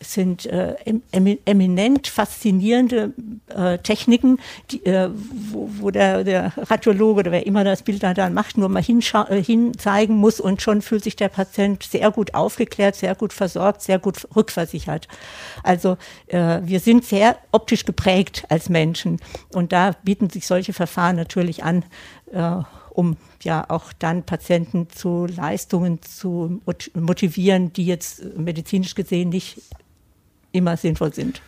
[0.00, 0.74] sind äh,
[1.12, 3.12] eminent faszinierende
[3.48, 4.38] äh, Techniken,
[4.70, 5.10] die, äh,
[5.50, 8.82] wo, wo der, der, Radiologe oder wer immer das Bild da dann macht, nur mal
[8.82, 13.82] äh, hinzeigen muss und schon fühlt sich der Patient sehr gut aufgeklärt, sehr gut versorgt,
[13.82, 15.08] sehr gut rückversichert.
[15.62, 15.96] Also
[16.28, 19.20] äh, wir sind sehr optisch geprägt als Menschen
[19.52, 21.84] und da bieten sich solche Verfahren natürlich an,
[22.32, 26.60] äh, um ja auch dann Patienten zu Leistungen zu
[26.94, 29.60] motivieren, die jetzt medizinisch gesehen nicht
[30.52, 31.40] immer sinnvoll sind.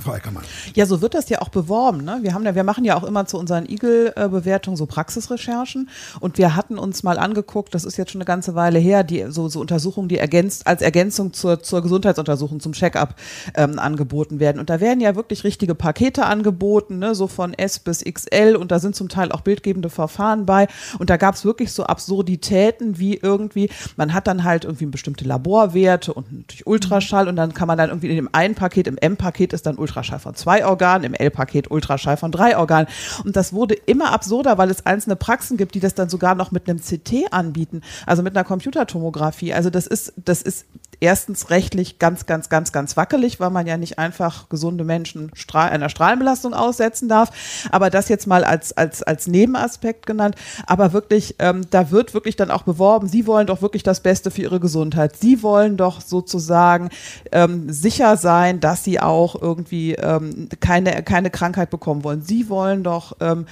[0.00, 0.42] Frau Eckermann.
[0.74, 2.04] Ja, so wird das ja auch beworben.
[2.04, 2.18] Ne?
[2.22, 6.56] Wir, haben ja, wir machen ja auch immer zu unseren Igel-Bewertungen so Praxisrecherchen und wir
[6.56, 9.60] hatten uns mal angeguckt, das ist jetzt schon eine ganze Weile her, die so, so
[9.60, 13.14] Untersuchungen, die ergänzt, als Ergänzung zur, zur Gesundheitsuntersuchung, zum Check-up
[13.54, 14.58] ähm, angeboten werden.
[14.58, 17.14] Und da werden ja wirklich richtige Pakete angeboten, ne?
[17.14, 20.66] so von S bis XL und da sind zum Teil auch bildgebende Verfahren bei.
[20.98, 25.24] Und da gab es wirklich so Absurditäten wie irgendwie, man hat dann halt irgendwie bestimmte
[25.24, 28.98] Laborwerte und natürlich Ultraschall und dann kann man dann irgendwie in dem einen Paket, im
[28.98, 32.88] M-Paket ist dann Ultraschall von zwei Organen, im L-Paket Ultraschall von drei Organen.
[33.24, 36.50] Und das wurde immer absurder, weil es einzelne Praxen gibt, die das dann sogar noch
[36.50, 39.52] mit einem CT anbieten, also mit einer Computertomographie.
[39.52, 40.66] Also das ist, das ist
[41.00, 45.70] erstens rechtlich ganz, ganz, ganz, ganz wackelig, weil man ja nicht einfach gesunde Menschen Strahl,
[45.70, 47.30] einer Strahlenbelastung aussetzen darf.
[47.70, 50.36] Aber das jetzt mal als, als, als Nebenaspekt genannt.
[50.66, 54.30] Aber wirklich, ähm, da wird wirklich dann auch beworben, Sie wollen doch wirklich das Beste
[54.30, 55.16] für Ihre Gesundheit.
[55.16, 56.90] Sie wollen doch sozusagen
[57.32, 62.22] ähm, sicher sein, dass Sie auch irgendwie ähm, keine, keine Krankheit bekommen wollen.
[62.22, 63.46] Sie wollen doch ähm,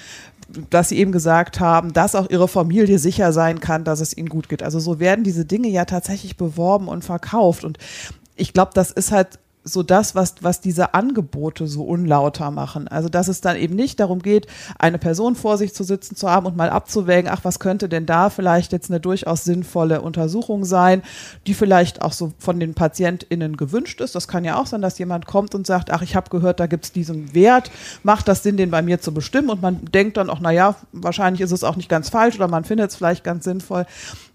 [0.71, 4.29] dass sie eben gesagt haben, dass auch ihre Familie sicher sein kann, dass es ihnen
[4.29, 4.62] gut geht.
[4.62, 7.65] Also so werden diese Dinge ja tatsächlich beworben und verkauft.
[7.65, 7.79] Und
[8.37, 12.88] ich glaube, das ist halt so das, was, was diese Angebote so unlauter machen.
[12.88, 14.46] Also, dass es dann eben nicht darum geht,
[14.79, 18.07] eine Person vor sich zu sitzen zu haben und mal abzuwägen, ach, was könnte denn
[18.07, 21.03] da vielleicht jetzt eine durchaus sinnvolle Untersuchung sein,
[21.46, 24.14] die vielleicht auch so von den PatientInnen gewünscht ist.
[24.14, 26.66] Das kann ja auch sein, dass jemand kommt und sagt, ach, ich habe gehört, da
[26.66, 27.70] gibt es diesen Wert,
[28.03, 29.51] macht das Sinn, den bei mir zu bestimmen?
[29.51, 32.64] Und man denkt dann auch, naja, wahrscheinlich ist es auch nicht ganz falsch oder man
[32.64, 33.87] findet es vielleicht ganz sinnvoll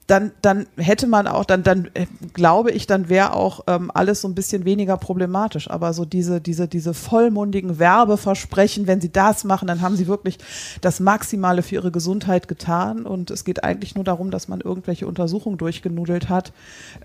[0.08, 4.22] dann, dann hätte man auch, dann, dann äh, glaube ich, dann wäre auch ähm, alles
[4.22, 5.70] so ein bisschen weniger problematisch.
[5.70, 10.40] Aber so diese, diese, diese vollmundigen Werbeversprechen, wenn sie das machen, dann haben sie wirklich
[10.80, 13.06] das Maximale für ihre Gesundheit getan.
[13.06, 16.54] Und es geht eigentlich nur darum, dass man irgendwelche Untersuchungen durchgenudelt hat.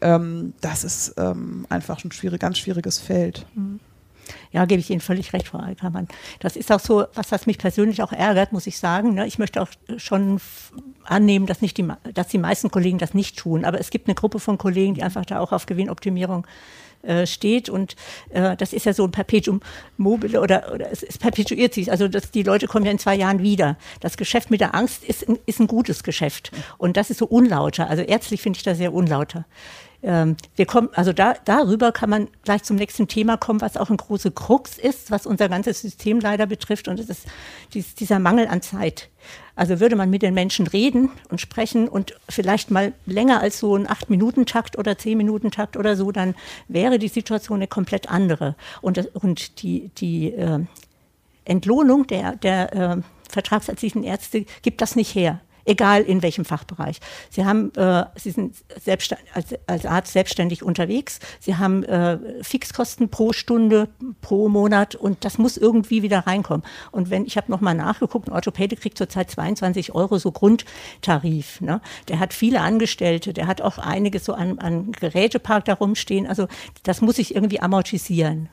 [0.00, 3.46] Ähm, das ist ähm, einfach ein schwierig, ganz schwieriges Feld.
[3.54, 3.80] Mhm.
[4.52, 6.08] Ja, gebe ich Ihnen völlig recht, Frau Alkermann.
[6.40, 9.14] Das ist auch so, was was mich persönlich auch ärgert, muss ich sagen.
[9.14, 9.26] Ne?
[9.26, 10.40] Ich möchte auch schon
[11.04, 13.64] annehmen, dass, nicht die, dass die meisten Kollegen das nicht tun.
[13.64, 16.46] Aber es gibt eine Gruppe von Kollegen, die einfach da auch auf Gewinnoptimierung
[17.02, 17.96] äh, steht und
[18.30, 19.60] äh, das ist ja so ein Perpetuum
[19.96, 21.90] mobile oder, oder es, es perpetuiert sich.
[21.90, 23.76] Also das, die Leute kommen ja in zwei Jahren wieder.
[23.98, 27.90] Das Geschäft mit der Angst ist, ist ein gutes Geschäft und das ist so unlauter.
[27.90, 29.46] Also ärztlich finde ich das sehr unlauter
[30.02, 33.96] wir kommen, also da, darüber kann man gleich zum nächsten Thema kommen, was auch ein
[33.96, 37.26] großer Krux ist, was unser ganzes System leider betrifft, und das ist
[37.72, 39.10] dies, dieser Mangel an Zeit.
[39.54, 43.76] Also würde man mit den Menschen reden und sprechen und vielleicht mal länger als so
[43.76, 46.34] ein Acht-Minuten-Takt oder Zehn-Minuten-Takt oder so, dann
[46.66, 48.56] wäre die Situation eine komplett andere.
[48.80, 50.64] Und, und die, die äh,
[51.44, 52.96] Entlohnung der, der äh,
[53.28, 57.00] vertragsärztlichen Ärzte gibt das nicht her egal in welchem Fachbereich.
[57.30, 58.56] Sie haben, äh, Sie sind
[59.34, 61.20] als, als Arzt selbstständig unterwegs.
[61.40, 63.88] Sie haben äh, Fixkosten pro Stunde,
[64.20, 66.64] pro Monat und das muss irgendwie wieder reinkommen.
[66.90, 71.60] Und wenn ich habe noch mal nachgeguckt, ein Orthopäde kriegt zurzeit 22 Euro so Grundtarif.
[71.60, 71.80] Ne?
[72.08, 76.26] Der hat viele Angestellte, der hat auch einiges so an, an Gerätepark da rumstehen.
[76.26, 76.48] Also
[76.82, 78.48] das muss sich irgendwie amortisieren.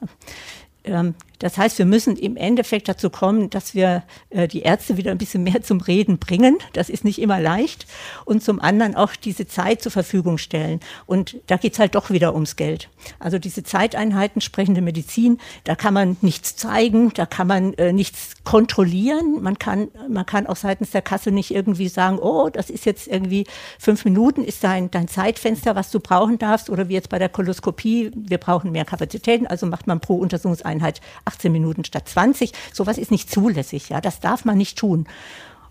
[0.83, 5.11] Ähm, das heißt, wir müssen im Endeffekt dazu kommen, dass wir äh, die Ärzte wieder
[5.11, 6.57] ein bisschen mehr zum Reden bringen.
[6.73, 7.87] Das ist nicht immer leicht.
[8.25, 10.81] Und zum anderen auch diese Zeit zur Verfügung stellen.
[11.05, 12.89] Und da geht's halt doch wieder ums Geld.
[13.19, 18.35] Also diese Zeiteinheiten, sprechende Medizin, da kann man nichts zeigen, da kann man äh, nichts
[18.43, 19.41] kontrollieren.
[19.41, 23.07] Man kann, man kann auch seitens der Kasse nicht irgendwie sagen, oh, das ist jetzt
[23.07, 23.45] irgendwie
[23.79, 26.69] fünf Minuten, ist dein, dein Zeitfenster, was du brauchen darfst.
[26.69, 30.99] Oder wie jetzt bei der Koloskopie, wir brauchen mehr Kapazitäten, also macht man pro Untersuchungseinheit
[31.29, 32.51] 18 Minuten statt 20.
[32.73, 34.01] Sowas ist nicht zulässig, ja.
[34.01, 35.07] Das darf man nicht tun.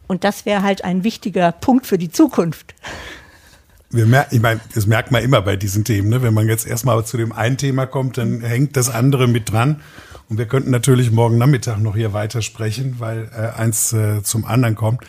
[0.06, 2.74] Und das wäre halt ein wichtiger Punkt für die Zukunft.
[3.90, 6.22] Wir merken, ich meine, das merkt man immer bei diesen Themen, ne?
[6.22, 9.80] Wenn man jetzt erstmal zu dem einen Thema kommt, dann hängt das andere mit dran.
[10.28, 14.74] Und wir könnten natürlich morgen Nachmittag noch hier weitersprechen, weil äh, eins äh, zum anderen
[14.74, 15.02] kommt.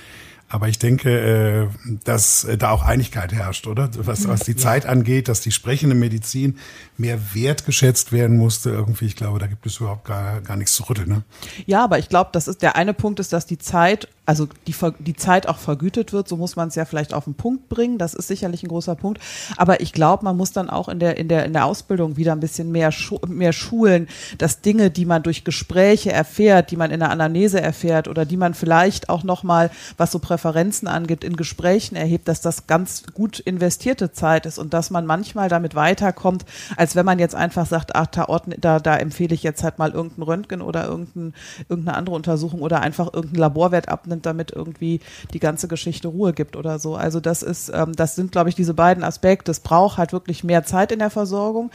[0.51, 1.67] Aber ich denke, äh,
[2.03, 3.89] dass äh, da auch Einigkeit herrscht, oder?
[3.93, 4.57] Was, was die ja.
[4.57, 6.57] Zeit angeht, dass die sprechende Medizin
[6.97, 8.71] mehr wertgeschätzt werden musste.
[8.71, 11.09] Irgendwie, ich glaube, da gibt es überhaupt gar, gar nichts zu rütteln.
[11.09, 11.23] Ne?
[11.67, 14.75] Ja, aber ich glaube, das ist der eine Punkt ist, dass die Zeit also die,
[14.99, 17.97] die Zeit auch vergütet wird, so muss man es ja vielleicht auf den Punkt bringen.
[17.97, 19.19] Das ist sicherlich ein großer Punkt.
[19.57, 22.34] Aber ich glaube, man muss dann auch in der, in der, in der Ausbildung wieder
[22.34, 22.93] ein bisschen mehr,
[23.27, 24.07] mehr schulen,
[24.38, 28.38] dass Dinge, die man durch Gespräche erfährt, die man in der Anamnese erfährt oder die
[28.38, 33.39] man vielleicht auch nochmal, was so Präferenzen angibt, in Gesprächen erhebt, dass das ganz gut
[33.39, 36.45] investierte Zeit ist und dass man manchmal damit weiterkommt,
[36.77, 38.27] als wenn man jetzt einfach sagt, ach, da,
[38.59, 41.34] da, da empfehle ich jetzt halt mal irgendein Röntgen oder irgendein,
[41.67, 44.99] irgendeine andere Untersuchung oder einfach irgendein Laborwert abnimmt und damit irgendwie
[45.34, 46.95] die ganze Geschichte Ruhe gibt oder so.
[46.95, 49.49] Also das ist, ähm, das sind, glaube ich, diese beiden Aspekte.
[49.49, 51.72] Es braucht halt wirklich mehr Zeit in der Versorgung.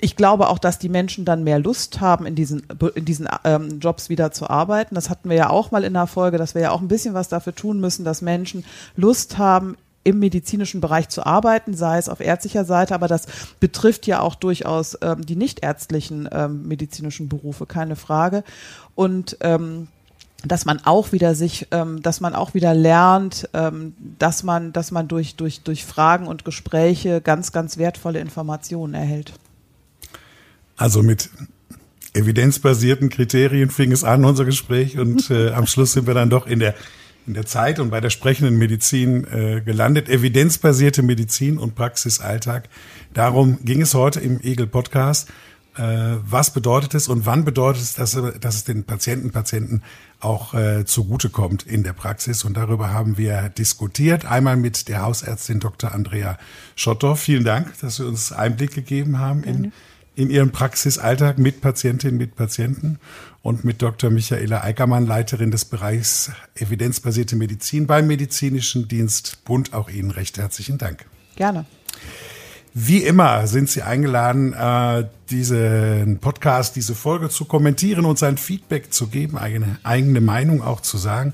[0.00, 2.64] Ich glaube auch, dass die Menschen dann mehr Lust haben, in diesen,
[2.96, 4.96] in diesen ähm, Jobs wieder zu arbeiten.
[4.96, 7.14] Das hatten wir ja auch mal in der Folge, dass wir ja auch ein bisschen
[7.14, 8.64] was dafür tun müssen, dass Menschen
[8.96, 9.76] Lust haben,
[10.06, 13.26] im medizinischen Bereich zu arbeiten, sei es auf ärztlicher Seite, aber das
[13.58, 18.44] betrifft ja auch durchaus ähm, die nichtärztlichen ähm, medizinischen Berufe, keine Frage.
[18.94, 19.88] Und ähm,
[20.44, 24.90] dass man auch wieder sich, ähm, dass man auch wieder lernt, ähm, dass man, dass
[24.90, 29.32] man durch, durch, durch Fragen und Gespräche ganz, ganz wertvolle Informationen erhält.
[30.76, 31.30] Also mit
[32.12, 36.46] evidenzbasierten Kriterien fing es an, unser Gespräch, und äh, am Schluss sind wir dann doch
[36.46, 36.74] in der,
[37.26, 40.08] in der Zeit und bei der sprechenden Medizin äh, gelandet.
[40.08, 42.68] Evidenzbasierte Medizin und Praxisalltag.
[43.14, 45.28] Darum ging es heute im Egel Podcast.
[45.76, 49.82] Äh, was bedeutet es und wann bedeutet es, dass, dass es den Patienten, Patienten
[50.20, 52.44] auch äh, zugutekommt in der Praxis.
[52.44, 54.24] Und darüber haben wir diskutiert.
[54.24, 55.92] Einmal mit der Hausärztin Dr.
[55.92, 56.38] Andrea
[56.76, 57.16] Schotter.
[57.16, 59.72] Vielen Dank, dass Sie uns Einblick gegeben haben in,
[60.14, 62.98] in Ihren Praxisalltag mit Patientinnen, mit Patienten.
[63.42, 64.10] Und mit Dr.
[64.10, 69.72] Michaela Eickermann, Leiterin des Bereichs evidenzbasierte Medizin beim Medizinischen Dienst Bund.
[69.72, 71.06] Auch Ihnen recht herzlichen Dank.
[71.36, 71.64] Gerne.
[72.78, 78.92] Wie immer sind Sie eingeladen, äh, diesen Podcast, diese Folge zu kommentieren und sein Feedback
[78.92, 81.32] zu geben, eigene, eigene Meinung auch zu sagen.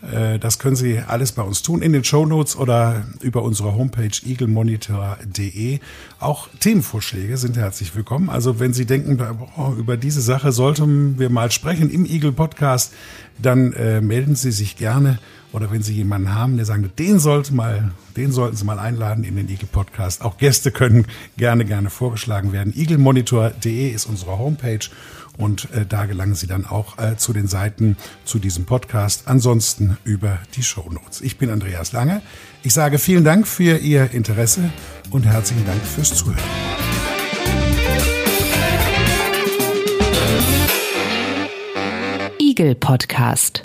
[0.00, 3.74] Äh, das können Sie alles bei uns tun in den Show Notes oder über unsere
[3.74, 5.80] Homepage eaglemonitor.de.
[6.20, 8.30] Auch Themenvorschläge sind herzlich willkommen.
[8.30, 9.20] Also wenn Sie denken,
[9.58, 12.94] oh, über diese Sache sollten wir mal sprechen im Eagle Podcast,
[13.36, 15.18] dann äh, melden Sie sich gerne
[15.52, 19.24] oder wenn Sie jemanden haben, der sagt, den sollte mal, den sollten Sie mal einladen
[19.24, 20.22] in den Eagle Podcast.
[20.22, 22.74] Auch Gäste können gerne, gerne vorgeschlagen werden.
[22.76, 24.80] eaglemonitor.de ist unsere Homepage
[25.38, 29.22] und äh, da gelangen Sie dann auch äh, zu den Seiten zu diesem Podcast.
[29.26, 31.20] Ansonsten über die Show Notes.
[31.20, 32.20] Ich bin Andreas Lange.
[32.62, 34.70] Ich sage vielen Dank für Ihr Interesse
[35.10, 36.38] und herzlichen Dank fürs Zuhören.
[42.38, 43.62] Eagle Podcast.